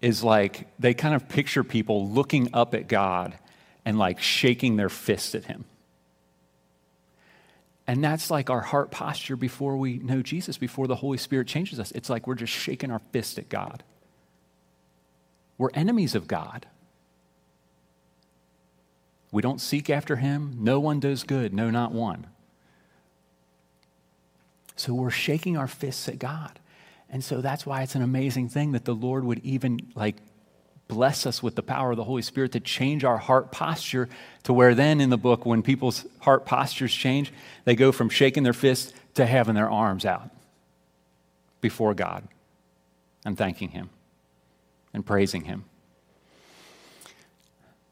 is 0.00 0.24
like, 0.24 0.66
they 0.78 0.94
kind 0.94 1.14
of 1.14 1.28
picture 1.28 1.62
people 1.64 2.08
looking 2.08 2.50
up 2.52 2.74
at 2.74 2.88
God 2.88 3.38
and 3.84 3.98
like 3.98 4.20
shaking 4.20 4.76
their 4.76 4.88
fist 4.88 5.34
at 5.34 5.44
Him. 5.44 5.64
And 7.86 8.02
that's 8.02 8.30
like 8.30 8.48
our 8.48 8.60
heart 8.60 8.90
posture 8.90 9.36
before 9.36 9.76
we 9.76 9.98
know 9.98 10.22
Jesus, 10.22 10.56
before 10.56 10.86
the 10.86 10.96
Holy 10.96 11.18
Spirit 11.18 11.48
changes 11.48 11.80
us. 11.80 11.90
It's 11.92 12.08
like 12.08 12.26
we're 12.26 12.34
just 12.36 12.52
shaking 12.52 12.90
our 12.90 13.00
fist 13.12 13.38
at 13.38 13.48
God. 13.48 13.82
We're 15.58 15.70
enemies 15.74 16.14
of 16.14 16.26
God. 16.26 16.66
We 19.30 19.42
don't 19.42 19.60
seek 19.60 19.88
after 19.88 20.16
him. 20.16 20.58
No 20.60 20.78
one 20.78 21.00
does 21.00 21.24
good, 21.24 21.54
no, 21.54 21.70
not 21.70 21.92
one. 21.92 22.26
So 24.82 24.94
we're 24.94 25.10
shaking 25.10 25.56
our 25.56 25.68
fists 25.68 26.08
at 26.08 26.18
God. 26.18 26.58
And 27.08 27.22
so 27.22 27.40
that's 27.40 27.64
why 27.64 27.82
it's 27.82 27.94
an 27.94 28.02
amazing 28.02 28.48
thing 28.48 28.72
that 28.72 28.84
the 28.84 28.96
Lord 28.96 29.22
would 29.22 29.38
even 29.44 29.78
like 29.94 30.16
bless 30.88 31.24
us 31.24 31.40
with 31.40 31.54
the 31.54 31.62
power 31.62 31.92
of 31.92 31.96
the 31.96 32.02
Holy 32.02 32.22
Spirit 32.22 32.50
to 32.52 32.58
change 32.58 33.04
our 33.04 33.16
heart 33.16 33.52
posture 33.52 34.08
to 34.42 34.52
where 34.52 34.74
then 34.74 35.00
in 35.00 35.08
the 35.08 35.16
book, 35.16 35.46
when 35.46 35.62
people's 35.62 36.04
heart 36.22 36.44
postures 36.46 36.92
change, 36.92 37.32
they 37.64 37.76
go 37.76 37.92
from 37.92 38.08
shaking 38.08 38.42
their 38.42 38.52
fists 38.52 38.92
to 39.14 39.24
having 39.24 39.54
their 39.54 39.70
arms 39.70 40.04
out 40.04 40.30
before 41.60 41.94
God 41.94 42.26
and 43.24 43.38
thanking 43.38 43.68
Him 43.68 43.88
and 44.92 45.06
praising 45.06 45.44
Him. 45.44 45.64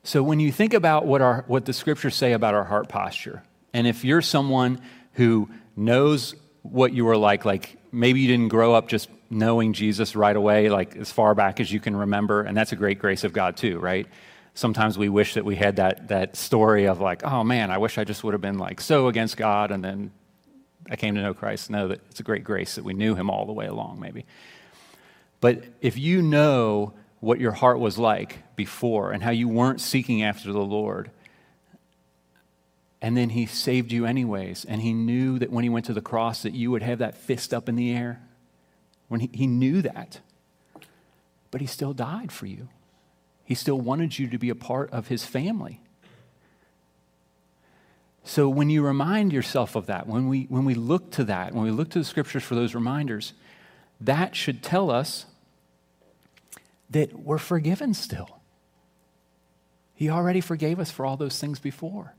So, 0.02 0.24
when 0.24 0.40
you 0.40 0.50
think 0.50 0.74
about 0.74 1.06
what, 1.06 1.20
our, 1.20 1.44
what 1.46 1.66
the 1.66 1.72
scriptures 1.72 2.16
say 2.16 2.32
about 2.32 2.54
our 2.54 2.64
heart 2.64 2.88
posture, 2.88 3.44
and 3.72 3.86
if 3.86 4.04
you're 4.04 4.22
someone 4.22 4.80
who 5.12 5.48
knows 5.76 6.34
what 6.62 6.92
you 6.92 7.04
were 7.04 7.16
like, 7.16 7.44
like 7.44 7.76
maybe 7.92 8.20
you 8.20 8.28
didn't 8.28 8.48
grow 8.48 8.74
up 8.74 8.88
just 8.88 9.08
knowing 9.30 9.72
Jesus 9.72 10.16
right 10.16 10.34
away, 10.34 10.68
like 10.68 10.96
as 10.96 11.10
far 11.10 11.34
back 11.34 11.60
as 11.60 11.72
you 11.72 11.80
can 11.80 11.96
remember, 11.96 12.42
and 12.42 12.56
that's 12.56 12.72
a 12.72 12.76
great 12.76 12.98
grace 12.98 13.24
of 13.24 13.32
God 13.32 13.56
too, 13.56 13.78
right? 13.78 14.06
Sometimes 14.54 14.98
we 14.98 15.08
wish 15.08 15.34
that 15.34 15.44
we 15.44 15.56
had 15.56 15.76
that, 15.76 16.08
that 16.08 16.36
story 16.36 16.86
of 16.86 17.00
like, 17.00 17.24
oh 17.24 17.44
man, 17.44 17.70
I 17.70 17.78
wish 17.78 17.96
I 17.96 18.04
just 18.04 18.24
would 18.24 18.34
have 18.34 18.40
been 18.40 18.58
like 18.58 18.80
so 18.80 19.06
against 19.06 19.36
God, 19.36 19.70
and 19.70 19.82
then 19.82 20.10
I 20.90 20.96
came 20.96 21.14
to 21.14 21.22
know 21.22 21.34
Christ. 21.34 21.70
No, 21.70 21.88
that 21.88 22.00
it's 22.10 22.20
a 22.20 22.24
great 22.24 22.44
grace 22.44 22.74
that 22.74 22.84
we 22.84 22.92
knew 22.92 23.14
him 23.14 23.30
all 23.30 23.46
the 23.46 23.52
way 23.52 23.66
along, 23.66 24.00
maybe. 24.00 24.26
But 25.40 25.64
if 25.80 25.96
you 25.96 26.20
know 26.20 26.94
what 27.20 27.38
your 27.38 27.52
heart 27.52 27.78
was 27.78 27.98
like 27.98 28.56
before 28.56 29.12
and 29.12 29.22
how 29.22 29.30
you 29.30 29.48
weren't 29.48 29.80
seeking 29.80 30.22
after 30.22 30.52
the 30.52 30.58
Lord, 30.58 31.10
and 33.02 33.16
then 33.16 33.30
he 33.30 33.46
saved 33.46 33.92
you 33.92 34.04
anyways, 34.04 34.64
and 34.64 34.82
he 34.82 34.92
knew 34.92 35.38
that 35.38 35.50
when 35.50 35.64
he 35.64 35.70
went 35.70 35.86
to 35.86 35.94
the 35.94 36.02
cross 36.02 36.42
that 36.42 36.52
you 36.52 36.70
would 36.70 36.82
have 36.82 36.98
that 36.98 37.16
fist 37.16 37.54
up 37.54 37.68
in 37.68 37.76
the 37.76 37.92
air. 37.92 38.20
When 39.08 39.20
he, 39.20 39.30
he 39.32 39.46
knew 39.46 39.82
that. 39.82 40.20
But 41.50 41.60
he 41.60 41.66
still 41.66 41.92
died 41.92 42.30
for 42.30 42.46
you. 42.46 42.68
He 43.44 43.54
still 43.54 43.80
wanted 43.80 44.18
you 44.18 44.28
to 44.28 44.38
be 44.38 44.50
a 44.50 44.54
part 44.54 44.90
of 44.90 45.08
his 45.08 45.24
family. 45.24 45.80
So 48.22 48.48
when 48.48 48.70
you 48.70 48.82
remind 48.82 49.32
yourself 49.32 49.74
of 49.74 49.86
that, 49.86 50.06
when 50.06 50.28
we, 50.28 50.44
when 50.44 50.64
we 50.64 50.74
look 50.74 51.10
to 51.12 51.24
that, 51.24 51.54
when 51.54 51.64
we 51.64 51.70
look 51.70 51.90
to 51.90 51.98
the 51.98 52.04
scriptures 52.04 52.44
for 52.44 52.54
those 52.54 52.74
reminders, 52.74 53.32
that 54.00 54.36
should 54.36 54.62
tell 54.62 54.90
us 54.90 55.26
that 56.90 57.18
we're 57.18 57.38
forgiven 57.38 57.94
still. 57.94 58.40
He 59.94 60.10
already 60.10 60.40
forgave 60.40 60.78
us 60.78 60.90
for 60.90 61.04
all 61.04 61.16
those 61.16 61.40
things 61.40 61.58
before. 61.58 62.14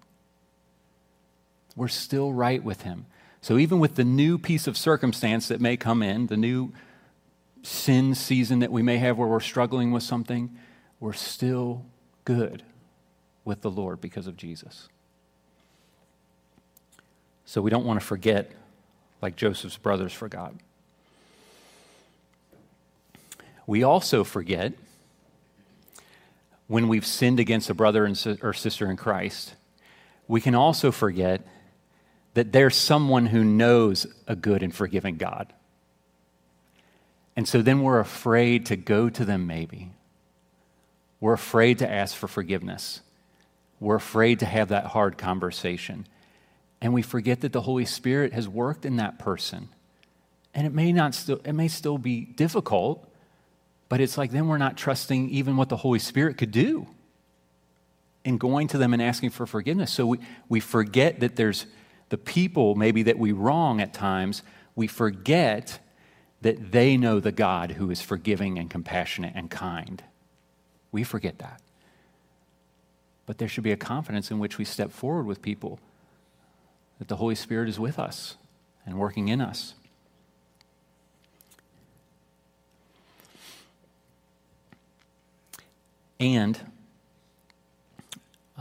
We're 1.75 1.87
still 1.87 2.33
right 2.33 2.63
with 2.63 2.81
Him. 2.81 3.05
So, 3.41 3.57
even 3.57 3.79
with 3.79 3.95
the 3.95 4.03
new 4.03 4.37
piece 4.37 4.67
of 4.67 4.77
circumstance 4.77 5.47
that 5.47 5.59
may 5.59 5.77
come 5.77 6.03
in, 6.03 6.27
the 6.27 6.37
new 6.37 6.73
sin 7.63 8.13
season 8.13 8.59
that 8.59 8.71
we 8.71 8.81
may 8.81 8.97
have 8.97 9.17
where 9.17 9.27
we're 9.27 9.39
struggling 9.39 9.91
with 9.91 10.03
something, 10.03 10.57
we're 10.99 11.13
still 11.13 11.85
good 12.25 12.63
with 13.43 13.61
the 13.61 13.71
Lord 13.71 13.99
because 13.99 14.27
of 14.27 14.37
Jesus. 14.37 14.89
So, 17.45 17.61
we 17.61 17.69
don't 17.69 17.85
want 17.85 17.99
to 17.99 18.05
forget 18.05 18.51
like 19.21 19.35
Joseph's 19.35 19.77
brothers 19.77 20.13
forgot. 20.13 20.53
We 23.67 23.83
also 23.83 24.23
forget 24.23 24.73
when 26.67 26.87
we've 26.87 27.05
sinned 27.05 27.39
against 27.39 27.69
a 27.69 27.73
brother 27.73 28.11
or 28.41 28.53
sister 28.53 28.89
in 28.89 28.97
Christ, 28.97 29.55
we 30.27 30.41
can 30.41 30.55
also 30.55 30.91
forget 30.91 31.41
that 32.33 32.51
there's 32.51 32.75
someone 32.75 33.25
who 33.25 33.43
knows 33.43 34.07
a 34.27 34.35
good 34.35 34.63
and 34.63 34.73
forgiving 34.73 35.17
God. 35.17 35.53
And 37.35 37.47
so 37.47 37.61
then 37.61 37.81
we're 37.81 37.99
afraid 37.99 38.67
to 38.67 38.75
go 38.75 39.09
to 39.09 39.25
them, 39.25 39.47
maybe. 39.47 39.91
We're 41.19 41.33
afraid 41.33 41.79
to 41.79 41.89
ask 41.89 42.15
for 42.15 42.27
forgiveness. 42.27 43.01
We're 43.79 43.95
afraid 43.95 44.39
to 44.39 44.45
have 44.45 44.69
that 44.69 44.85
hard 44.87 45.17
conversation. 45.17 46.07
And 46.81 46.93
we 46.93 47.01
forget 47.01 47.41
that 47.41 47.53
the 47.53 47.61
Holy 47.61 47.85
Spirit 47.85 48.33
has 48.33 48.47
worked 48.47 48.85
in 48.85 48.97
that 48.97 49.19
person. 49.19 49.69
And 50.53 50.67
it 50.67 50.73
may 50.73 50.91
not 50.91 51.15
still 51.15 51.39
it 51.45 51.53
may 51.53 51.67
still 51.67 51.97
be 51.97 52.21
difficult, 52.21 53.07
but 53.87 54.01
it's 54.01 54.17
like 54.17 54.31
then 54.31 54.47
we're 54.47 54.57
not 54.57 54.77
trusting 54.77 55.29
even 55.29 55.57
what 55.57 55.69
the 55.69 55.77
Holy 55.77 55.99
Spirit 55.99 56.37
could 56.37 56.51
do 56.51 56.87
in 58.23 58.37
going 58.37 58.67
to 58.69 58.77
them 58.77 58.93
and 58.93 59.01
asking 59.01 59.29
for 59.31 59.45
forgiveness. 59.45 59.91
So 59.91 60.05
we, 60.05 60.19
we 60.49 60.59
forget 60.59 61.21
that 61.21 61.35
there's 61.35 61.65
the 62.11 62.17
people 62.17 62.75
maybe 62.75 63.03
that 63.03 63.17
we 63.17 63.31
wrong 63.31 63.79
at 63.79 63.93
times, 63.93 64.43
we 64.75 64.85
forget 64.85 65.79
that 66.41 66.73
they 66.73 66.97
know 66.97 67.21
the 67.21 67.31
God 67.31 67.71
who 67.71 67.89
is 67.89 68.01
forgiving 68.01 68.59
and 68.59 68.69
compassionate 68.69 69.31
and 69.33 69.49
kind. 69.49 70.03
We 70.91 71.05
forget 71.05 71.39
that. 71.39 71.61
But 73.25 73.37
there 73.37 73.47
should 73.47 73.63
be 73.63 73.71
a 73.71 73.77
confidence 73.77 74.29
in 74.29 74.39
which 74.39 74.57
we 74.57 74.65
step 74.65 74.91
forward 74.91 75.25
with 75.25 75.41
people 75.41 75.79
that 76.99 77.07
the 77.07 77.15
Holy 77.15 77.33
Spirit 77.35 77.69
is 77.69 77.79
with 77.79 77.97
us 77.97 78.35
and 78.85 78.99
working 78.99 79.29
in 79.29 79.39
us. 79.39 79.75
And 86.19 86.59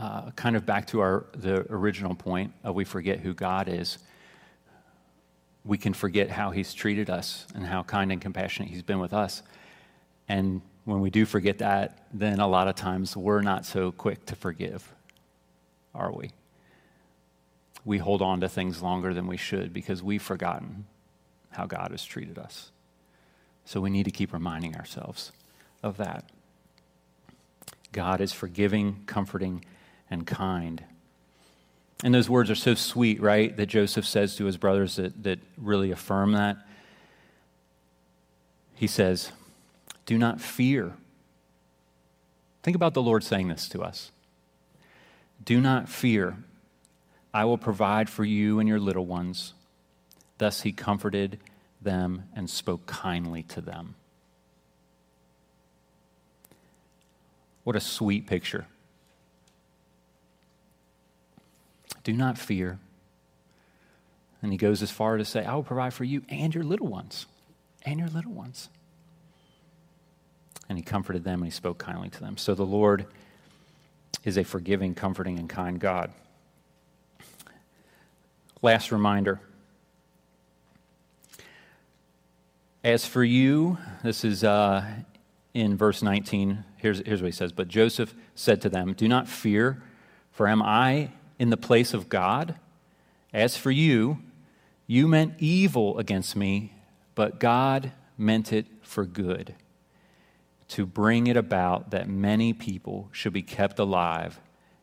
uh, 0.01 0.31
kind 0.31 0.55
of 0.55 0.65
back 0.65 0.87
to 0.87 0.99
our 0.99 1.27
the 1.33 1.63
original 1.71 2.15
point 2.15 2.51
we 2.65 2.83
forget 2.83 3.19
who 3.19 3.35
God 3.35 3.69
is. 3.69 3.99
We 5.63 5.77
can 5.77 5.93
forget 5.93 6.31
how 6.31 6.49
He's 6.49 6.73
treated 6.73 7.09
us 7.09 7.45
and 7.53 7.63
how 7.63 7.83
kind 7.83 8.11
and 8.11 8.19
compassionate 8.19 8.71
He's 8.71 8.81
been 8.81 8.99
with 8.99 9.13
us. 9.13 9.43
And 10.27 10.61
when 10.85 11.01
we 11.01 11.11
do 11.11 11.25
forget 11.25 11.59
that, 11.59 12.07
then 12.11 12.39
a 12.39 12.47
lot 12.47 12.67
of 12.67 12.75
times 12.75 13.15
we're 13.15 13.43
not 13.43 13.63
so 13.63 13.91
quick 13.91 14.25
to 14.25 14.35
forgive, 14.35 14.91
are 15.93 16.11
we? 16.11 16.31
We 17.85 17.99
hold 17.99 18.23
on 18.23 18.41
to 18.41 18.49
things 18.49 18.81
longer 18.81 19.13
than 19.13 19.27
we 19.27 19.37
should 19.37 19.71
because 19.71 20.01
we've 20.01 20.21
forgotten 20.21 20.85
how 21.51 21.67
God 21.67 21.91
has 21.91 22.03
treated 22.03 22.39
us. 22.39 22.71
So 23.65 23.79
we 23.79 23.91
need 23.91 24.05
to 24.05 24.11
keep 24.11 24.33
reminding 24.33 24.75
ourselves 24.75 25.31
of 25.83 25.97
that. 25.97 26.27
God 27.91 28.19
is 28.19 28.33
forgiving, 28.33 29.03
comforting, 29.05 29.63
and 30.11 30.27
kind. 30.27 30.83
And 32.03 32.13
those 32.13 32.29
words 32.29 32.51
are 32.51 32.55
so 32.55 32.75
sweet, 32.75 33.21
right? 33.21 33.55
That 33.55 33.67
Joseph 33.67 34.05
says 34.05 34.35
to 34.35 34.45
his 34.45 34.57
brothers 34.57 34.97
that, 34.97 35.23
that 35.23 35.39
really 35.57 35.91
affirm 35.91 36.33
that. 36.33 36.57
He 38.75 38.87
says, 38.87 39.31
Do 40.05 40.17
not 40.17 40.41
fear. 40.41 40.93
Think 42.63 42.75
about 42.75 42.93
the 42.93 43.01
Lord 43.01 43.23
saying 43.23 43.47
this 43.47 43.69
to 43.69 43.81
us. 43.81 44.11
Do 45.43 45.61
not 45.61 45.89
fear. 45.89 46.37
I 47.33 47.45
will 47.45 47.57
provide 47.57 48.09
for 48.09 48.25
you 48.25 48.59
and 48.59 48.67
your 48.67 48.79
little 48.79 49.05
ones. 49.05 49.53
Thus 50.37 50.61
he 50.61 50.71
comforted 50.71 51.39
them 51.81 52.23
and 52.35 52.49
spoke 52.49 52.85
kindly 52.85 53.43
to 53.43 53.61
them. 53.61 53.95
What 57.63 57.75
a 57.75 57.79
sweet 57.79 58.27
picture. 58.27 58.65
Do 62.03 62.13
not 62.13 62.37
fear. 62.37 62.79
And 64.41 64.51
he 64.51 64.57
goes 64.57 64.81
as 64.81 64.89
far 64.89 65.17
to 65.17 65.25
say, 65.25 65.45
I 65.45 65.53
will 65.53 65.63
provide 65.63 65.93
for 65.93 66.03
you 66.03 66.23
and 66.29 66.53
your 66.53 66.63
little 66.63 66.87
ones, 66.87 67.27
and 67.83 67.99
your 67.99 68.09
little 68.09 68.31
ones. 68.31 68.69
And 70.67 70.77
he 70.77 70.83
comforted 70.83 71.23
them 71.23 71.39
and 71.39 71.45
he 71.45 71.51
spoke 71.51 71.77
kindly 71.77 72.09
to 72.09 72.19
them. 72.19 72.37
So 72.37 72.55
the 72.55 72.65
Lord 72.65 73.05
is 74.23 74.37
a 74.37 74.43
forgiving, 74.43 74.95
comforting, 74.95 75.37
and 75.37 75.49
kind 75.49 75.79
God. 75.79 76.11
Last 78.61 78.91
reminder. 78.91 79.39
As 82.83 83.05
for 83.05 83.23
you, 83.23 83.77
this 84.03 84.23
is 84.23 84.43
uh, 84.43 84.85
in 85.53 85.77
verse 85.77 86.01
19. 86.01 86.63
Here's, 86.77 86.99
here's 87.05 87.21
what 87.21 87.27
he 87.27 87.31
says 87.31 87.51
But 87.51 87.67
Joseph 87.67 88.15
said 88.33 88.61
to 88.61 88.69
them, 88.69 88.93
Do 88.93 89.07
not 89.07 89.27
fear, 89.27 89.81
for 90.31 90.47
am 90.47 90.61
I 90.61 91.11
in 91.41 91.49
the 91.49 91.57
place 91.57 91.95
of 91.95 92.07
God? 92.07 92.53
As 93.33 93.57
for 93.57 93.71
you, 93.71 94.19
you 94.85 95.07
meant 95.07 95.33
evil 95.39 95.97
against 95.97 96.35
me, 96.35 96.71
but 97.15 97.39
God 97.39 97.93
meant 98.15 98.53
it 98.53 98.67
for 98.83 99.07
good, 99.07 99.55
to 100.67 100.85
bring 100.85 101.25
it 101.25 101.35
about 101.35 101.89
that 101.89 102.07
many 102.07 102.53
people 102.53 103.09
should 103.11 103.33
be 103.33 103.41
kept 103.41 103.79
alive 103.79 104.39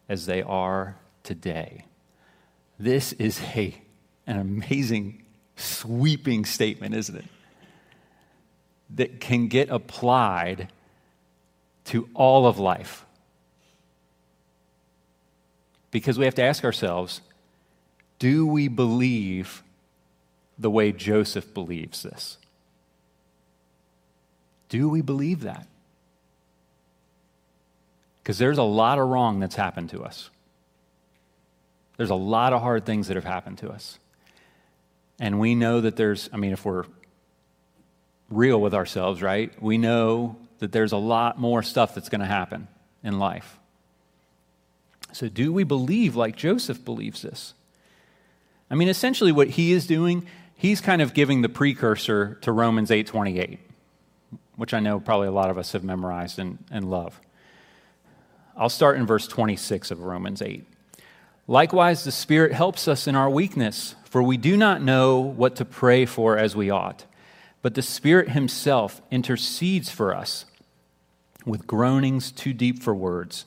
as 0.08 0.26
they 0.26 0.42
are 0.42 0.96
today. 1.22 1.84
This 2.76 3.12
is 3.12 3.40
a, 3.54 3.80
an 4.26 4.40
amazing, 4.40 5.22
sweeping 5.54 6.44
statement, 6.44 6.92
isn't 6.96 7.18
it? 7.18 7.24
That 8.96 9.20
can 9.20 9.46
get 9.46 9.70
applied 9.70 10.72
to 11.84 12.08
all 12.14 12.48
of 12.48 12.58
life. 12.58 13.06
Because 15.90 16.18
we 16.18 16.24
have 16.24 16.34
to 16.36 16.42
ask 16.42 16.64
ourselves 16.64 17.20
do 18.18 18.46
we 18.46 18.68
believe 18.68 19.62
the 20.58 20.70
way 20.70 20.90
Joseph 20.92 21.54
believes 21.54 22.02
this? 22.02 22.36
Do 24.68 24.88
we 24.88 25.02
believe 25.02 25.40
that? 25.42 25.66
Because 28.22 28.38
there's 28.38 28.58
a 28.58 28.62
lot 28.62 28.98
of 28.98 29.08
wrong 29.08 29.40
that's 29.40 29.54
happened 29.54 29.90
to 29.90 30.02
us. 30.02 30.30
There's 31.96 32.10
a 32.10 32.14
lot 32.14 32.52
of 32.52 32.60
hard 32.60 32.84
things 32.84 33.08
that 33.08 33.14
have 33.14 33.24
happened 33.24 33.58
to 33.58 33.70
us. 33.70 33.98
And 35.18 35.40
we 35.40 35.54
know 35.54 35.80
that 35.80 35.96
there's, 35.96 36.28
I 36.32 36.36
mean, 36.36 36.52
if 36.52 36.64
we're 36.64 36.84
real 38.30 38.60
with 38.60 38.74
ourselves, 38.74 39.22
right? 39.22 39.50
We 39.62 39.78
know 39.78 40.36
that 40.58 40.72
there's 40.72 40.92
a 40.92 40.98
lot 40.98 41.38
more 41.38 41.62
stuff 41.62 41.94
that's 41.94 42.08
going 42.08 42.20
to 42.20 42.26
happen 42.26 42.68
in 43.02 43.18
life. 43.18 43.57
So, 45.12 45.28
do 45.28 45.52
we 45.52 45.64
believe 45.64 46.16
like 46.16 46.36
Joseph 46.36 46.84
believes 46.84 47.22
this? 47.22 47.54
I 48.70 48.74
mean, 48.74 48.88
essentially, 48.88 49.32
what 49.32 49.48
he 49.50 49.72
is 49.72 49.86
doing, 49.86 50.26
he's 50.54 50.80
kind 50.80 51.00
of 51.00 51.14
giving 51.14 51.42
the 51.42 51.48
precursor 51.48 52.38
to 52.42 52.52
Romans 52.52 52.90
8:28, 52.90 53.58
which 54.56 54.74
I 54.74 54.80
know 54.80 55.00
probably 55.00 55.28
a 55.28 55.32
lot 55.32 55.50
of 55.50 55.58
us 55.58 55.72
have 55.72 55.82
memorized 55.82 56.38
and, 56.38 56.58
and 56.70 56.90
love. 56.90 57.20
I'll 58.56 58.68
start 58.68 58.98
in 58.98 59.06
verse 59.06 59.28
26 59.28 59.90
of 59.90 60.00
Romans 60.00 60.42
8. 60.42 60.66
Likewise, 61.46 62.04
the 62.04 62.12
Spirit 62.12 62.52
helps 62.52 62.88
us 62.88 63.06
in 63.06 63.14
our 63.14 63.30
weakness, 63.30 63.94
for 64.04 64.22
we 64.22 64.36
do 64.36 64.56
not 64.56 64.82
know 64.82 65.18
what 65.20 65.56
to 65.56 65.64
pray 65.64 66.04
for 66.04 66.36
as 66.36 66.54
we 66.54 66.68
ought. 66.68 67.06
But 67.62 67.74
the 67.74 67.82
Spirit 67.82 68.30
Himself 68.30 69.00
intercedes 69.10 69.90
for 69.90 70.14
us 70.14 70.44
with 71.46 71.66
groanings 71.66 72.30
too 72.30 72.52
deep 72.52 72.82
for 72.82 72.94
words. 72.94 73.46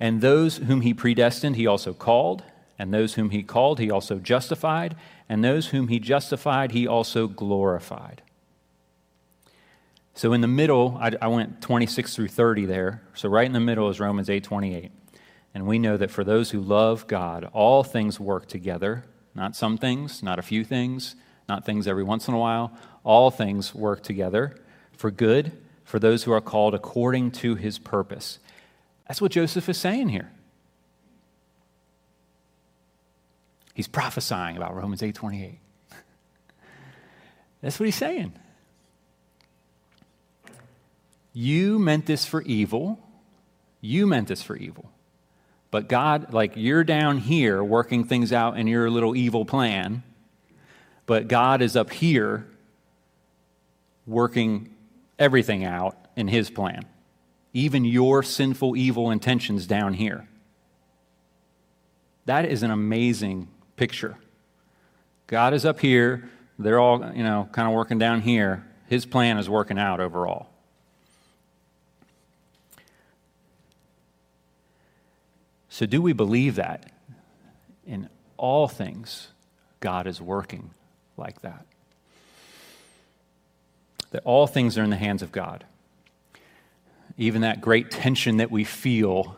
And 0.00 0.20
those 0.20 0.58
whom 0.58 0.82
he 0.82 0.94
predestined, 0.94 1.56
he 1.56 1.66
also 1.66 1.92
called, 1.92 2.44
and 2.78 2.94
those 2.94 3.14
whom 3.14 3.30
he 3.30 3.42
called, 3.42 3.80
he 3.80 3.90
also 3.90 4.18
justified, 4.18 4.96
and 5.28 5.42
those 5.42 5.68
whom 5.68 5.88
he 5.88 5.98
justified, 5.98 6.70
he 6.70 6.86
also 6.86 7.26
glorified. 7.26 8.22
So 10.14 10.32
in 10.32 10.40
the 10.40 10.48
middle, 10.48 10.98
I, 11.00 11.12
I 11.20 11.28
went 11.28 11.60
26 11.60 12.14
through 12.14 12.28
30 12.28 12.66
there. 12.66 13.02
So 13.14 13.28
right 13.28 13.46
in 13.46 13.52
the 13.52 13.60
middle 13.60 13.88
is 13.88 14.00
Romans 14.00 14.30
8 14.30 14.42
28. 14.42 14.92
And 15.54 15.66
we 15.66 15.78
know 15.78 15.96
that 15.96 16.10
for 16.10 16.24
those 16.24 16.50
who 16.50 16.60
love 16.60 17.06
God, 17.06 17.48
all 17.52 17.82
things 17.82 18.20
work 18.20 18.46
together 18.46 19.04
not 19.38 19.54
some 19.54 19.78
things, 19.78 20.22
not 20.22 20.38
a 20.38 20.42
few 20.42 20.64
things, 20.64 21.14
not 21.48 21.64
things 21.64 21.86
every 21.86 22.02
once 22.02 22.28
in 22.28 22.34
a 22.34 22.38
while. 22.38 22.72
All 23.04 23.30
things 23.30 23.74
work 23.74 24.02
together 24.02 24.58
for 24.92 25.10
good 25.10 25.52
for 25.84 25.98
those 25.98 26.24
who 26.24 26.32
are 26.32 26.40
called 26.40 26.74
according 26.74 27.30
to 27.30 27.54
his 27.54 27.78
purpose. 27.78 28.40
That's 29.08 29.20
what 29.20 29.32
Joseph 29.32 29.68
is 29.68 29.78
saying 29.78 30.10
here. 30.10 30.30
He's 33.74 33.88
prophesying 33.88 34.56
about 34.56 34.76
Romans 34.76 35.02
8:28. 35.02 35.58
That's 37.60 37.80
what 37.80 37.86
he's 37.86 37.96
saying. 37.96 38.32
You 41.32 41.78
meant 41.78 42.06
this 42.06 42.24
for 42.24 42.42
evil. 42.42 42.98
You 43.80 44.06
meant 44.06 44.28
this 44.28 44.42
for 44.42 44.56
evil. 44.56 44.90
But 45.70 45.88
God, 45.88 46.32
like 46.32 46.52
you're 46.56 46.84
down 46.84 47.18
here 47.18 47.62
working 47.62 48.04
things 48.04 48.32
out 48.32 48.58
in 48.58 48.66
your 48.66 48.90
little 48.90 49.14
evil 49.14 49.44
plan, 49.44 50.02
but 51.06 51.28
God 51.28 51.62
is 51.62 51.76
up 51.76 51.90
here 51.90 52.46
working 54.06 54.74
everything 55.18 55.64
out 55.64 55.96
in 56.16 56.26
His 56.28 56.50
plan. 56.50 56.84
Even 57.52 57.84
your 57.84 58.22
sinful, 58.22 58.76
evil 58.76 59.10
intentions 59.10 59.66
down 59.66 59.94
here. 59.94 60.28
That 62.26 62.44
is 62.44 62.62
an 62.62 62.70
amazing 62.70 63.48
picture. 63.76 64.16
God 65.26 65.54
is 65.54 65.64
up 65.64 65.80
here, 65.80 66.28
they're 66.58 66.80
all, 66.80 67.12
you 67.14 67.22
know, 67.22 67.48
kind 67.52 67.68
of 67.68 67.74
working 67.74 67.98
down 67.98 68.20
here. 68.20 68.66
His 68.88 69.06
plan 69.06 69.38
is 69.38 69.48
working 69.48 69.78
out 69.78 70.00
overall. 70.00 70.48
So, 75.68 75.86
do 75.86 76.02
we 76.02 76.12
believe 76.12 76.56
that 76.56 76.90
in 77.86 78.08
all 78.36 78.66
things 78.66 79.28
God 79.78 80.06
is 80.06 80.20
working 80.20 80.70
like 81.16 81.42
that? 81.42 81.64
That 84.10 84.22
all 84.24 84.46
things 84.46 84.76
are 84.76 84.82
in 84.82 84.90
the 84.90 84.96
hands 84.96 85.22
of 85.22 85.30
God. 85.30 85.64
Even 87.18 87.42
that 87.42 87.60
great 87.60 87.90
tension 87.90 88.38
that 88.38 88.50
we 88.50 88.64
feel 88.64 89.36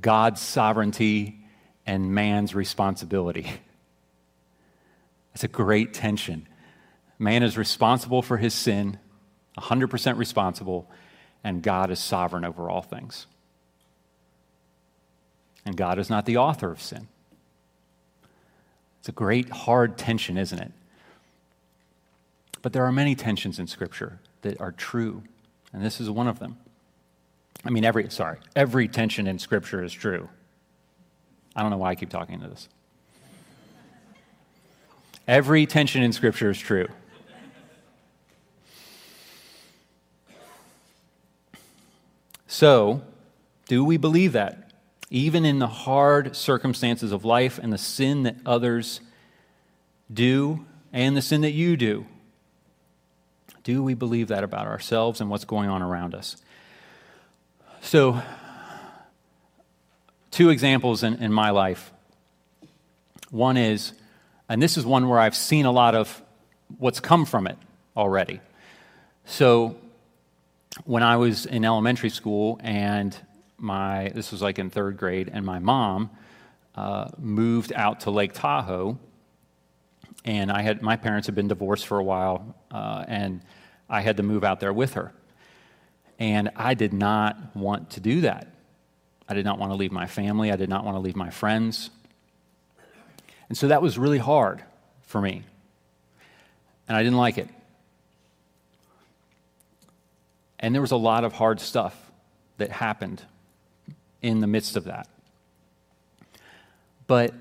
God's 0.00 0.40
sovereignty 0.40 1.38
and 1.86 2.12
man's 2.12 2.54
responsibility. 2.54 3.46
That's 5.32 5.44
a 5.44 5.48
great 5.48 5.94
tension. 5.94 6.48
Man 7.18 7.42
is 7.42 7.56
responsible 7.56 8.22
for 8.22 8.38
his 8.38 8.54
sin, 8.54 8.98
100% 9.58 10.18
responsible, 10.18 10.90
and 11.44 11.62
God 11.62 11.90
is 11.90 12.00
sovereign 12.00 12.44
over 12.44 12.68
all 12.68 12.82
things. 12.82 13.26
And 15.64 15.76
God 15.76 15.98
is 15.98 16.08
not 16.08 16.26
the 16.26 16.38
author 16.38 16.70
of 16.70 16.80
sin. 16.80 17.08
It's 19.00 19.08
a 19.08 19.12
great, 19.12 19.50
hard 19.50 19.98
tension, 19.98 20.38
isn't 20.38 20.58
it? 20.58 20.72
But 22.62 22.72
there 22.72 22.84
are 22.84 22.92
many 22.92 23.14
tensions 23.14 23.58
in 23.58 23.66
Scripture 23.66 24.18
that 24.42 24.60
are 24.60 24.72
true, 24.72 25.22
and 25.72 25.84
this 25.84 26.00
is 26.00 26.10
one 26.10 26.26
of 26.26 26.38
them. 26.38 26.56
I 27.66 27.70
mean, 27.70 27.84
every, 27.84 28.08
sorry, 28.10 28.38
every 28.54 28.86
tension 28.86 29.26
in 29.26 29.38
Scripture 29.38 29.82
is 29.82 29.92
true. 29.92 30.28
I 31.54 31.62
don't 31.62 31.70
know 31.70 31.78
why 31.78 31.90
I 31.90 31.94
keep 31.96 32.10
talking 32.10 32.40
to 32.40 32.48
this. 32.48 32.68
Every 35.26 35.66
tension 35.66 36.02
in 36.02 36.12
Scripture 36.12 36.50
is 36.50 36.58
true. 36.58 36.86
So, 42.46 43.02
do 43.66 43.84
we 43.84 43.96
believe 43.96 44.32
that? 44.32 44.70
Even 45.10 45.44
in 45.44 45.58
the 45.58 45.66
hard 45.66 46.36
circumstances 46.36 47.10
of 47.10 47.24
life 47.24 47.58
and 47.58 47.72
the 47.72 47.78
sin 47.78 48.22
that 48.22 48.36
others 48.46 49.00
do 50.12 50.64
and 50.92 51.16
the 51.16 51.22
sin 51.22 51.40
that 51.40 51.50
you 51.50 51.76
do? 51.76 52.06
Do 53.64 53.82
we 53.82 53.94
believe 53.94 54.28
that 54.28 54.44
about 54.44 54.68
ourselves 54.68 55.20
and 55.20 55.28
what's 55.28 55.44
going 55.44 55.68
on 55.68 55.82
around 55.82 56.14
us? 56.14 56.36
So, 57.86 58.20
two 60.32 60.50
examples 60.50 61.04
in, 61.04 61.22
in 61.22 61.32
my 61.32 61.50
life. 61.50 61.92
One 63.30 63.56
is, 63.56 63.92
and 64.48 64.60
this 64.60 64.76
is 64.76 64.84
one 64.84 65.08
where 65.08 65.20
I've 65.20 65.36
seen 65.36 65.66
a 65.66 65.70
lot 65.70 65.94
of 65.94 66.20
what's 66.78 66.98
come 66.98 67.24
from 67.24 67.46
it 67.46 67.56
already. 67.96 68.40
So, 69.24 69.76
when 70.84 71.04
I 71.04 71.16
was 71.16 71.46
in 71.46 71.64
elementary 71.64 72.10
school, 72.10 72.58
and 72.60 73.16
my 73.56 74.10
this 74.16 74.32
was 74.32 74.42
like 74.42 74.58
in 74.58 74.68
third 74.68 74.96
grade, 74.96 75.30
and 75.32 75.46
my 75.46 75.60
mom 75.60 76.10
uh, 76.74 77.10
moved 77.18 77.72
out 77.72 78.00
to 78.00 78.10
Lake 78.10 78.32
Tahoe, 78.32 78.98
and 80.24 80.50
I 80.50 80.62
had 80.62 80.82
my 80.82 80.96
parents 80.96 81.28
had 81.28 81.36
been 81.36 81.46
divorced 81.46 81.86
for 81.86 82.00
a 82.00 82.04
while, 82.04 82.56
uh, 82.68 83.04
and 83.06 83.42
I 83.88 84.00
had 84.00 84.16
to 84.16 84.24
move 84.24 84.42
out 84.42 84.58
there 84.58 84.72
with 84.72 84.94
her. 84.94 85.12
And 86.18 86.50
I 86.56 86.74
did 86.74 86.92
not 86.92 87.36
want 87.54 87.90
to 87.90 88.00
do 88.00 88.22
that. 88.22 88.48
I 89.28 89.34
did 89.34 89.44
not 89.44 89.58
want 89.58 89.72
to 89.72 89.76
leave 89.76 89.92
my 89.92 90.06
family. 90.06 90.50
I 90.50 90.56
did 90.56 90.68
not 90.68 90.84
want 90.84 90.96
to 90.96 91.00
leave 91.00 91.16
my 91.16 91.30
friends. 91.30 91.90
And 93.48 93.56
so 93.56 93.68
that 93.68 93.82
was 93.82 93.98
really 93.98 94.18
hard 94.18 94.62
for 95.02 95.20
me. 95.20 95.42
And 96.88 96.96
I 96.96 97.02
didn't 97.02 97.18
like 97.18 97.38
it. 97.38 97.48
And 100.58 100.74
there 100.74 100.82
was 100.82 100.92
a 100.92 100.96
lot 100.96 101.24
of 101.24 101.32
hard 101.32 101.60
stuff 101.60 101.94
that 102.58 102.70
happened 102.70 103.22
in 104.22 104.40
the 104.40 104.46
midst 104.46 104.76
of 104.76 104.84
that. 104.84 105.08
But 107.06 107.34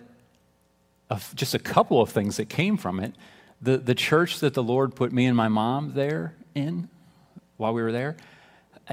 just 1.34 1.54
a 1.54 1.60
couple 1.60 2.02
of 2.02 2.10
things 2.10 2.38
that 2.38 2.50
came 2.50 2.78
from 2.78 3.00
it 3.00 3.14
the, 3.62 3.78
the 3.78 3.96
church 3.96 4.40
that 4.42 4.54
the 4.54 4.62
Lord 4.62 4.96
put 4.96 5.12
me 5.12 5.26
and 5.26 5.36
my 5.36 5.48
mom 5.48 5.94
there 5.94 6.36
in 6.54 6.90
while 7.58 7.74
we 7.74 7.82
were 7.82 7.92
there, 7.92 8.18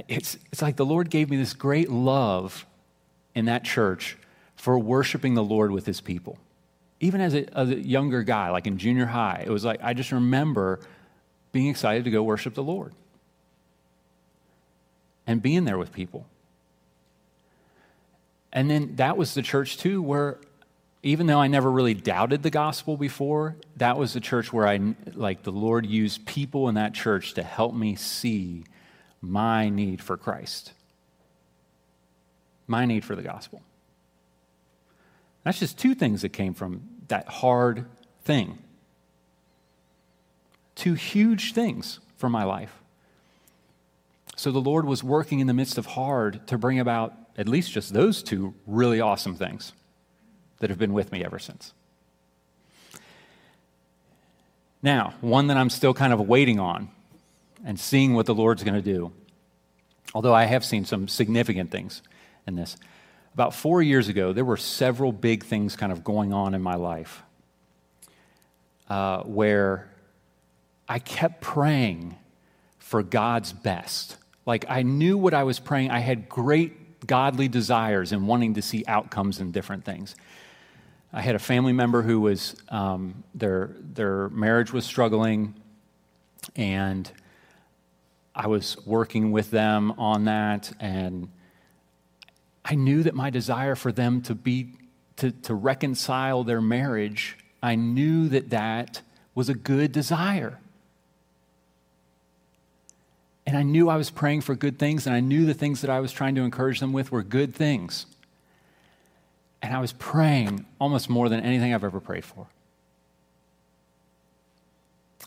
it's, 0.09 0.39
it's 0.51 0.63
like 0.63 0.77
the 0.77 0.87
Lord 0.87 1.11
gave 1.11 1.31
me 1.31 1.37
this 1.37 1.55
great 1.55 1.91
love 1.91 2.67
in 3.35 3.47
that 3.47 3.65
church 3.65 4.17
for 4.57 4.79
worshiping 4.79 5.35
the 5.35 5.45
Lord 5.45 5.71
with 5.71 5.87
his 5.87 6.01
people. 6.01 6.39
Even 7.01 7.21
as 7.21 7.35
a, 7.35 7.59
as 7.59 7.71
a 7.71 7.81
younger 7.81 8.23
guy, 8.23 8.51
like 8.51 8.67
in 8.67 8.79
junior 8.79 9.07
high, 9.07 9.43
it 9.45 9.51
was 9.51 9.65
like 9.65 9.81
I 9.83 9.93
just 9.93 10.13
remember 10.13 10.81
being 11.51 11.69
excited 11.69 12.05
to 12.05 12.11
go 12.11 12.23
worship 12.23 12.55
the 12.55 12.63
Lord 12.63 12.95
and 15.27 15.43
being 15.43 15.65
there 15.65 15.79
with 15.79 15.93
people. 15.93 16.27
And 18.53 18.71
then 18.71 18.97
that 18.97 19.17
was 19.17 19.35
the 19.35 19.43
church 19.43 19.79
too, 19.79 20.03
where 20.03 20.39
even 21.03 21.27
though 21.27 21.41
I 21.41 21.49
never 21.49 21.71
really 21.71 21.95
doubted 21.95 22.43
the 22.43 22.51
gospel 22.51 22.97
before, 22.97 23.57
that 23.77 23.99
was 23.99 24.13
the 24.13 24.21
church 24.21 24.53
where 24.53 24.69
I, 24.69 24.95
like, 25.15 25.43
the 25.43 25.51
Lord 25.51 25.85
used 25.85 26.27
people 26.27 26.69
in 26.69 26.77
that 26.77 26.95
church 26.95 27.35
to 27.35 27.43
help 27.43 27.75
me 27.75 27.97
see 27.97 28.65
my 29.23 29.69
need 29.69 30.03
for 30.03 30.17
Christ, 30.17 30.73
my 32.67 32.85
need 32.85 33.05
for 33.05 33.15
the 33.15 33.23
gospel. 33.23 33.63
That's 35.45 35.59
just 35.59 35.79
two 35.79 35.95
things 35.95 36.23
that 36.23 36.31
came 36.31 36.55
from 36.55 36.83
that 37.09 37.29
hard 37.29 37.87
thing. 38.25 38.59
Two 40.75 40.95
huge 40.95 41.53
things 41.53 42.01
for 42.17 42.29
my 42.29 42.45
life. 42.45 42.83
So 44.37 44.51
the 44.51 44.61
Lord 44.61 44.87
was 44.87 45.05
working 45.05 45.41
in 45.41 45.47
the 45.47 45.55
midst 45.55 45.79
of 45.79 45.87
hard 45.87 46.47
to 46.49 46.59
bring 46.59 46.81
about 46.81 47.15
at 47.37 47.49
least 47.49 47.73
just 47.73 47.93
those 47.93 48.23
two 48.23 48.55
really 48.67 49.01
awesome 49.01 49.37
things 49.37 49.73
that 50.59 50.71
have 50.71 50.79
been 50.79 50.93
with 50.93 51.13
me 51.13 51.25
ever 51.25 51.39
since. 51.39 51.73
Now, 54.83 55.15
one 55.21 55.47
that 55.47 55.57
I'm 55.57 55.71
still 55.71 55.95
kind 55.95 56.13
of 56.13 56.21
waiting 56.21 56.59
on 56.59 56.91
and 57.65 57.79
seeing 57.79 58.15
what 58.15 58.27
the 58.27 58.35
Lord's 58.35 58.65
going 58.65 58.75
to 58.75 58.83
do, 58.83 59.13
although 60.15 60.35
I 60.35 60.45
have 60.45 60.65
seen 60.65 60.85
some 60.85 61.09
significant 61.09 61.71
things 61.71 62.03
in 62.47 62.57
this. 62.57 62.77
About 63.35 63.55
four 63.55 63.83
years 63.83 64.09
ago, 64.09 64.33
there 64.33 64.45
were 64.45 64.57
several 64.57 65.13
big 65.13 65.45
things 65.45 65.77
kind 65.77 65.93
of 65.93 66.05
going 66.05 66.33
on 66.33 66.55
in 66.55 66.63
my 66.63 66.75
life 66.75 67.23
uh, 68.91 69.23
where 69.23 69.91
I 70.89 70.99
kept 70.99 71.41
praying 71.41 72.17
for 72.79 73.03
God's 73.03 73.53
best. 73.53 74.19
Like 74.45 74.67
I 74.69 74.83
knew 74.83 75.17
what 75.17 75.33
I 75.33 75.45
was 75.45 75.59
praying. 75.59 75.91
I 75.91 76.01
had 76.01 76.29
great 76.29 77.07
godly 77.07 77.49
desires 77.49 78.13
and 78.13 78.29
wanting 78.29 78.55
to 78.55 78.63
see 78.63 78.85
outcomes 78.87 79.41
in 79.41 79.51
different 79.51 79.85
things. 79.85 80.15
I 81.13 81.21
had 81.21 81.35
a 81.35 81.39
family 81.39 81.73
member 81.73 82.03
who 82.03 82.21
was, 82.21 82.57
um, 82.69 83.23
their, 83.35 83.71
their 83.81 84.29
marriage 84.31 84.73
was 84.73 84.85
struggling, 84.85 85.55
and 86.57 87.11
I 88.35 88.47
was 88.47 88.77
working 88.87 89.31
with 89.33 89.51
them 89.51 89.93
on 89.93 90.25
that, 90.25 90.73
and 90.81 91.29
I 92.65 92.75
knew 92.75 93.03
that 93.03 93.15
my 93.15 93.31
desire 93.31 93.75
for 93.75 93.93
them 93.93 94.23
to 94.23 94.35
be, 94.35 94.73
to, 95.17 95.31
to 95.31 95.55
reconcile 95.55 96.43
their 96.45 96.61
marriage, 96.61 97.37
I 97.63 97.75
knew 97.75 98.29
that 98.29 98.51
that 98.51 99.03
was 99.35 99.49
a 99.49 99.55
good 99.55 99.93
desire. 99.93 100.59
And 103.47 103.57
I 103.57 103.63
knew 103.63 103.89
I 103.89 103.97
was 103.97 104.09
praying 104.11 104.43
for 104.43 104.55
good 104.55 104.79
things, 104.79 105.07
and 105.07 105.15
I 105.15 105.21
knew 105.21 105.45
the 105.45 105.55
things 105.55 105.83
that 105.83 105.91
I 105.91 106.01
was 106.01 106.13
trying 106.13 106.35
to 106.37 106.43
encourage 106.43 106.81
them 106.81 106.93
with 106.93 107.13
were 107.13 107.23
good 107.23 107.55
things. 107.55 108.07
And 109.61 109.75
I 109.75 109.81
was 109.81 109.93
praying 109.93 110.65
almost 110.81 111.11
more 111.11 111.29
than 111.29 111.41
anything 111.41 111.75
I've 111.75 111.85
ever 111.85 112.01
prayed 112.01 112.25
for. 112.25 112.47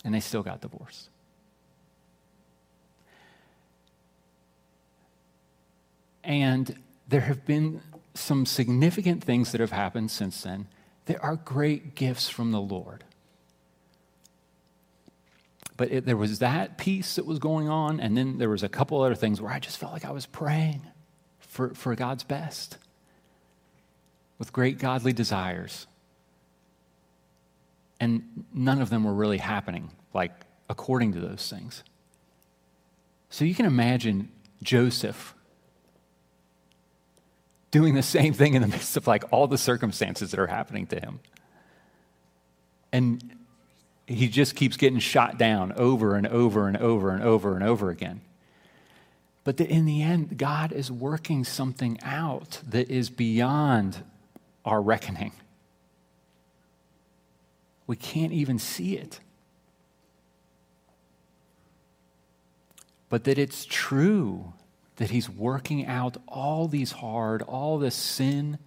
And 0.04 0.14
they 0.14 0.20
still 0.20 0.44
got 0.44 0.62
divorced. 0.62 1.10
And 6.26 6.76
there 7.08 7.22
have 7.22 7.46
been 7.46 7.82
some 8.16 8.46
significant 8.46 9.24
things 9.24 9.52
that 9.52 9.62
have 9.62 9.72
happened 9.72 10.12
since 10.12 10.42
then. 10.42 10.68
There 11.06 11.24
are 11.24 11.36
great 11.36 11.96
gifts 11.96 12.30
from 12.30 12.52
the 12.52 12.62
Lord. 12.62 13.04
But 15.78 15.92
it, 15.92 16.06
there 16.06 16.18
was 16.18 16.40
that 16.40 16.78
piece 16.78 17.16
that 17.16 17.26
was 17.26 17.38
going 17.38 17.70
on, 17.70 18.00
and 18.00 18.18
then 18.18 18.38
there 18.38 18.50
was 18.50 18.64
a 18.64 18.70
couple 18.70 19.02
other 19.02 19.16
things 19.16 19.42
where 19.42 19.52
I 19.52 19.60
just 19.60 19.78
felt 19.78 19.94
like 19.94 20.06
I 20.06 20.12
was 20.12 20.26
praying 20.26 20.82
for, 21.40 21.74
for 21.74 21.96
God's 21.96 22.24
best 22.24 22.78
with 24.40 24.52
great 24.52 24.80
godly 24.80 25.14
desires. 25.14 25.86
And 28.00 28.46
none 28.54 28.82
of 28.82 28.90
them 28.90 29.04
were 29.04 29.14
really 29.14 29.38
happening, 29.38 29.92
like 30.14 30.32
according 30.70 31.14
to 31.14 31.20
those 31.20 31.50
things. 31.50 31.84
So 33.30 33.46
you 33.46 33.54
can 33.54 33.66
imagine 33.66 34.32
Joseph 34.64 35.35
doing 37.76 37.94
the 37.94 38.02
same 38.02 38.32
thing 38.32 38.54
in 38.54 38.62
the 38.62 38.70
midst 38.70 38.96
of 38.96 39.06
like 39.06 39.26
all 39.34 39.48
the 39.48 39.58
circumstances 39.58 40.32
that 40.32 40.40
are 40.40 40.48
happening 40.48 40.88
to 40.88 40.98
him. 40.98 41.20
And 42.94 43.36
he 44.08 44.30
just 44.30 44.56
keeps 44.56 44.78
getting 44.78 45.00
shot 45.00 45.38
down 45.38 45.74
over 45.74 46.16
and 46.16 46.26
over 46.26 46.70
and 46.70 46.78
over 46.78 47.10
and 47.10 47.22
over 47.22 47.54
and 47.54 47.66
over 47.66 47.90
again. 47.90 48.22
But 49.44 49.58
that 49.58 49.68
in 49.68 49.84
the 49.84 50.02
end, 50.02 50.38
God 50.38 50.72
is 50.72 50.90
working 50.90 51.44
something 51.44 52.00
out 52.02 52.62
that 52.66 52.90
is 52.90 53.10
beyond 53.10 54.06
our 54.64 54.82
reckoning. 54.82 55.34
We 57.88 57.98
can't 57.98 58.32
even 58.32 58.58
see 58.58 58.96
it. 58.96 59.20
But 63.10 63.26
that 63.26 63.38
it's 63.38 63.66
true 63.66 64.54
that 64.98 65.10
He's 65.10 65.30
working 65.30 65.86
out 65.86 66.18
all 66.28 66.68
these 66.68 66.94
hard, 66.94 67.42
all 67.42 67.78
this 67.78 67.96
sin, 67.96 68.58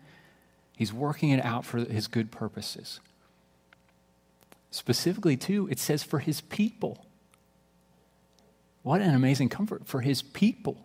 He's 0.77 0.93
working 0.93 1.31
it 1.31 1.45
out 1.45 1.65
for 1.65 1.79
His 1.79 2.07
good 2.07 2.31
purposes. 2.31 3.01
Specifically, 4.71 5.37
too, 5.37 5.69
it 5.71 5.79
says 5.79 6.03
for 6.03 6.19
His 6.19 6.41
people. 6.41 7.05
What 8.83 9.01
an 9.01 9.15
amazing 9.15 9.49
comfort 9.49 9.87
for 9.87 10.01
His 10.01 10.23
people. 10.23 10.79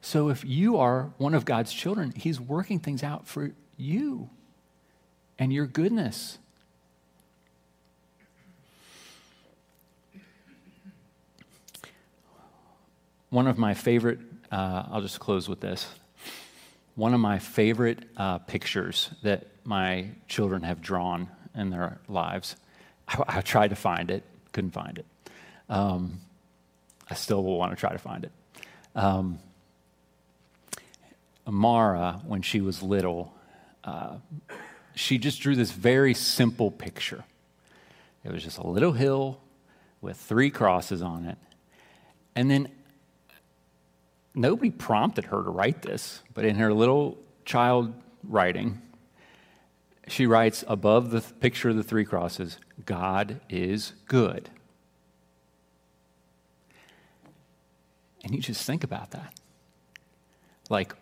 So 0.00 0.28
if 0.28 0.44
you 0.44 0.76
are 0.76 1.12
one 1.18 1.34
of 1.34 1.44
God's 1.44 1.72
children, 1.72 2.12
He's 2.16 2.40
working 2.40 2.78
things 2.78 3.02
out 3.02 3.26
for 3.26 3.52
you 3.76 4.30
and 5.38 5.52
your 5.52 5.66
goodness. 5.66 6.38
One 13.34 13.48
of 13.48 13.58
my 13.58 13.74
favorite, 13.74 14.20
uh, 14.52 14.84
I'll 14.92 15.00
just 15.00 15.18
close 15.18 15.48
with 15.48 15.58
this. 15.58 15.88
one 16.94 17.14
of 17.14 17.20
my 17.20 17.38
favorite 17.38 18.04
uh, 18.16 18.38
pictures 18.38 19.10
that 19.22 19.48
my 19.64 20.10
children 20.28 20.62
have 20.62 20.80
drawn 20.80 21.28
in 21.52 21.70
their 21.70 21.98
lives. 22.08 22.54
I, 23.08 23.24
I 23.26 23.40
tried 23.40 23.70
to 23.70 23.76
find 23.76 24.08
it, 24.10 24.22
couldn't 24.52 24.70
find 24.70 24.98
it. 24.98 25.06
Um, 25.68 26.20
I 27.10 27.14
still 27.14 27.42
will 27.42 27.58
want 27.58 27.72
to 27.72 27.76
try 27.76 27.90
to 27.90 27.98
find 27.98 28.24
it. 28.24 28.32
Um, 28.94 29.40
Amara, 31.46 32.20
when 32.24 32.42
she 32.42 32.60
was 32.60 32.82
little, 32.82 33.34
uh, 33.82 34.18
she 34.94 35.18
just 35.18 35.40
drew 35.40 35.56
this 35.56 35.72
very 35.72 36.14
simple 36.14 36.70
picture. 36.70 37.24
It 38.24 38.30
was 38.30 38.44
just 38.44 38.58
a 38.58 38.66
little 38.66 38.92
hill 38.92 39.40
with 40.00 40.16
three 40.16 40.50
crosses 40.50 41.02
on 41.02 41.24
it. 41.24 41.38
And 42.36 42.50
then 42.50 42.68
nobody 44.34 44.70
prompted 44.70 45.26
her 45.26 45.42
to 45.42 45.50
write 45.50 45.82
this, 45.82 46.22
but 46.34 46.44
in 46.44 46.56
her 46.56 46.72
little 46.72 47.18
child 47.44 47.94
writing, 48.22 48.80
she 50.08 50.26
writes 50.26 50.64
above 50.68 51.10
the 51.10 51.20
picture 51.20 51.70
of 51.70 51.76
the 51.76 51.82
three 51.82 52.04
crosses 52.04 52.58
God 52.84 53.40
is 53.48 53.92
good. 54.06 54.50
And 58.22 58.34
you 58.34 58.40
just 58.40 58.66
think 58.66 58.84
about 58.84 59.10
that. 59.12 59.34
Like, 60.70 60.94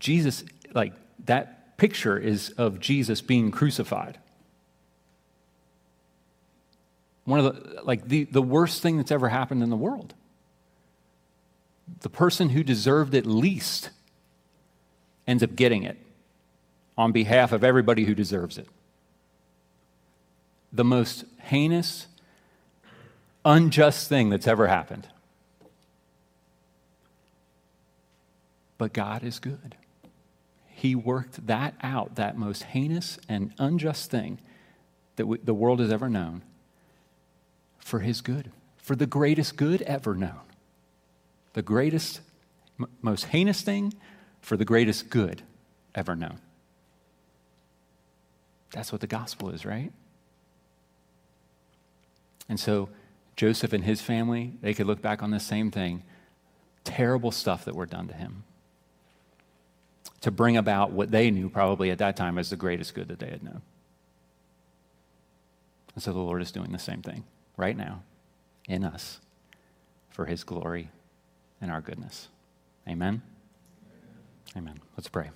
Jesus, 0.00 0.44
like, 0.74 0.92
that 1.26 1.78
picture 1.78 2.18
is 2.18 2.50
of 2.50 2.80
Jesus 2.80 3.20
being 3.20 3.52
crucified. 3.52 4.18
One 7.24 7.38
of 7.38 7.44
the, 7.44 7.82
like, 7.82 8.08
the, 8.08 8.24
the 8.24 8.42
worst 8.42 8.82
thing 8.82 8.96
that's 8.96 9.12
ever 9.12 9.28
happened 9.28 9.62
in 9.62 9.70
the 9.70 9.76
world. 9.76 10.14
The 12.00 12.08
person 12.08 12.50
who 12.50 12.62
deserved 12.62 13.14
it 13.14 13.26
least 13.26 13.90
ends 15.26 15.42
up 15.42 15.56
getting 15.56 15.82
it 15.82 15.96
on 16.98 17.12
behalf 17.12 17.52
of 17.52 17.62
everybody 17.62 18.04
who 18.04 18.14
deserves 18.14 18.58
it. 18.58 18.68
The 20.72 20.84
most 20.84 21.24
heinous, 21.42 22.06
unjust 23.44 24.08
thing 24.08 24.30
that's 24.30 24.46
ever 24.46 24.66
happened. 24.66 25.08
But 28.78 28.92
God 28.92 29.22
is 29.22 29.38
good. 29.38 29.76
He 30.68 30.94
worked 30.94 31.46
that 31.46 31.74
out, 31.82 32.16
that 32.16 32.36
most 32.36 32.64
heinous 32.64 33.18
and 33.28 33.52
unjust 33.58 34.10
thing 34.10 34.38
that 35.16 35.46
the 35.46 35.54
world 35.54 35.80
has 35.80 35.90
ever 35.90 36.10
known, 36.10 36.42
for 37.78 38.00
His 38.00 38.20
good, 38.20 38.50
for 38.76 38.94
the 38.94 39.06
greatest 39.06 39.56
good 39.56 39.80
ever 39.82 40.14
known. 40.14 40.45
The 41.56 41.62
greatest, 41.62 42.20
m- 42.78 42.86
most 43.00 43.24
heinous 43.24 43.62
thing 43.62 43.94
for 44.42 44.58
the 44.58 44.64
greatest 44.66 45.08
good 45.08 45.40
ever 45.94 46.14
known. 46.14 46.38
That's 48.72 48.92
what 48.92 49.00
the 49.00 49.06
gospel 49.06 49.48
is, 49.48 49.64
right? 49.64 49.90
And 52.46 52.60
so 52.60 52.90
Joseph 53.36 53.72
and 53.72 53.84
his 53.84 54.02
family, 54.02 54.52
they 54.60 54.74
could 54.74 54.86
look 54.86 55.00
back 55.00 55.22
on 55.22 55.30
the 55.30 55.40
same 55.40 55.70
thing 55.70 56.02
terrible 56.84 57.30
stuff 57.30 57.64
that 57.64 57.74
were 57.74 57.86
done 57.86 58.08
to 58.08 58.14
him 58.14 58.44
to 60.20 60.30
bring 60.30 60.58
about 60.58 60.92
what 60.92 61.10
they 61.10 61.30
knew 61.30 61.48
probably 61.48 61.90
at 61.90 61.96
that 61.98 62.18
time 62.18 62.36
as 62.36 62.50
the 62.50 62.56
greatest 62.56 62.94
good 62.94 63.08
that 63.08 63.18
they 63.18 63.30
had 63.30 63.42
known. 63.42 63.62
And 65.94 66.04
so 66.04 66.12
the 66.12 66.18
Lord 66.18 66.42
is 66.42 66.52
doing 66.52 66.72
the 66.72 66.78
same 66.78 67.00
thing 67.00 67.24
right 67.56 67.78
now 67.78 68.02
in 68.68 68.84
us 68.84 69.20
for 70.10 70.26
his 70.26 70.44
glory 70.44 70.90
and 71.60 71.70
our 71.70 71.80
goodness. 71.80 72.28
Amen. 72.88 73.22
Amen. 74.56 74.80
Let's 74.96 75.08
pray. 75.08 75.30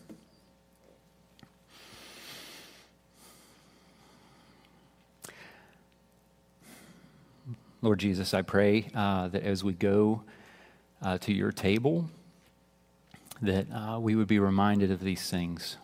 Lord 7.82 7.98
Jesus, 7.98 8.34
I 8.34 8.42
pray 8.42 8.90
uh, 8.94 9.28
that 9.28 9.42
as 9.42 9.64
we 9.64 9.72
go 9.72 10.22
uh, 11.02 11.16
to 11.18 11.32
your 11.32 11.50
table, 11.50 12.10
that 13.40 13.66
uh, 13.72 13.98
we 13.98 14.14
would 14.14 14.28
be 14.28 14.38
reminded 14.38 14.90
of 14.90 15.00
these 15.00 15.30
things. 15.30 15.78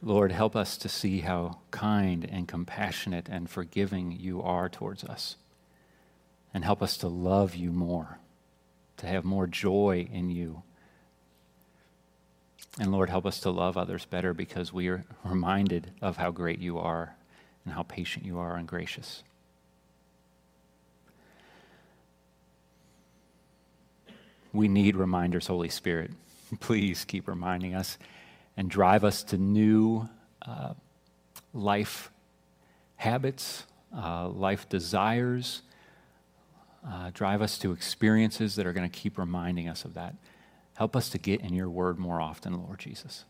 Lord, 0.00 0.30
help 0.30 0.54
us 0.54 0.76
to 0.78 0.88
see 0.88 1.20
how 1.20 1.58
kind 1.72 2.24
and 2.30 2.46
compassionate 2.46 3.28
and 3.28 3.50
forgiving 3.50 4.12
you 4.12 4.40
are 4.42 4.68
towards 4.68 5.02
us. 5.02 5.34
And 6.58 6.64
help 6.64 6.82
us 6.82 6.96
to 6.96 7.06
love 7.06 7.54
you 7.54 7.70
more, 7.70 8.18
to 8.96 9.06
have 9.06 9.24
more 9.24 9.46
joy 9.46 10.08
in 10.12 10.28
you. 10.28 10.64
And 12.80 12.90
Lord, 12.90 13.10
help 13.10 13.26
us 13.26 13.38
to 13.42 13.50
love 13.52 13.76
others 13.76 14.06
better 14.06 14.34
because 14.34 14.72
we 14.72 14.88
are 14.88 15.04
reminded 15.22 15.92
of 16.02 16.16
how 16.16 16.32
great 16.32 16.58
you 16.58 16.80
are 16.80 17.14
and 17.64 17.72
how 17.72 17.84
patient 17.84 18.24
you 18.26 18.40
are 18.40 18.56
and 18.56 18.66
gracious. 18.66 19.22
We 24.52 24.66
need 24.66 24.96
reminders, 24.96 25.46
Holy 25.46 25.68
Spirit. 25.68 26.10
Please 26.58 27.04
keep 27.04 27.28
reminding 27.28 27.76
us 27.76 27.98
and 28.56 28.68
drive 28.68 29.04
us 29.04 29.22
to 29.22 29.38
new 29.38 30.08
uh, 30.44 30.74
life 31.54 32.10
habits, 32.96 33.62
uh, 33.96 34.28
life 34.28 34.68
desires. 34.68 35.62
Uh, 36.86 37.10
drive 37.12 37.42
us 37.42 37.58
to 37.58 37.72
experiences 37.72 38.54
that 38.54 38.66
are 38.66 38.72
going 38.72 38.88
to 38.88 38.96
keep 38.98 39.18
reminding 39.18 39.68
us 39.68 39.84
of 39.84 39.94
that. 39.94 40.14
Help 40.76 40.94
us 40.94 41.10
to 41.10 41.18
get 41.18 41.40
in 41.40 41.54
your 41.54 41.68
word 41.68 41.98
more 41.98 42.20
often, 42.20 42.62
Lord 42.62 42.78
Jesus. 42.78 43.24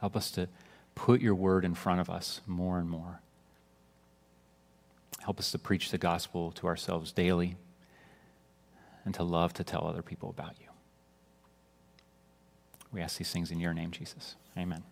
Help 0.00 0.16
us 0.16 0.30
to 0.32 0.48
put 0.94 1.20
your 1.20 1.34
word 1.34 1.64
in 1.64 1.74
front 1.74 2.00
of 2.00 2.08
us 2.08 2.40
more 2.46 2.78
and 2.78 2.88
more. 2.88 3.20
Help 5.20 5.40
us 5.40 5.50
to 5.50 5.58
preach 5.58 5.90
the 5.90 5.98
gospel 5.98 6.52
to 6.52 6.66
ourselves 6.66 7.10
daily 7.10 7.56
and 9.04 9.14
to 9.14 9.22
love 9.22 9.52
to 9.54 9.64
tell 9.64 9.86
other 9.86 10.02
people 10.02 10.30
about 10.30 10.54
you. 10.60 10.66
We 12.92 13.00
ask 13.00 13.18
these 13.18 13.32
things 13.32 13.50
in 13.50 13.58
your 13.58 13.74
name, 13.74 13.90
Jesus. 13.90 14.36
Amen. 14.56 14.84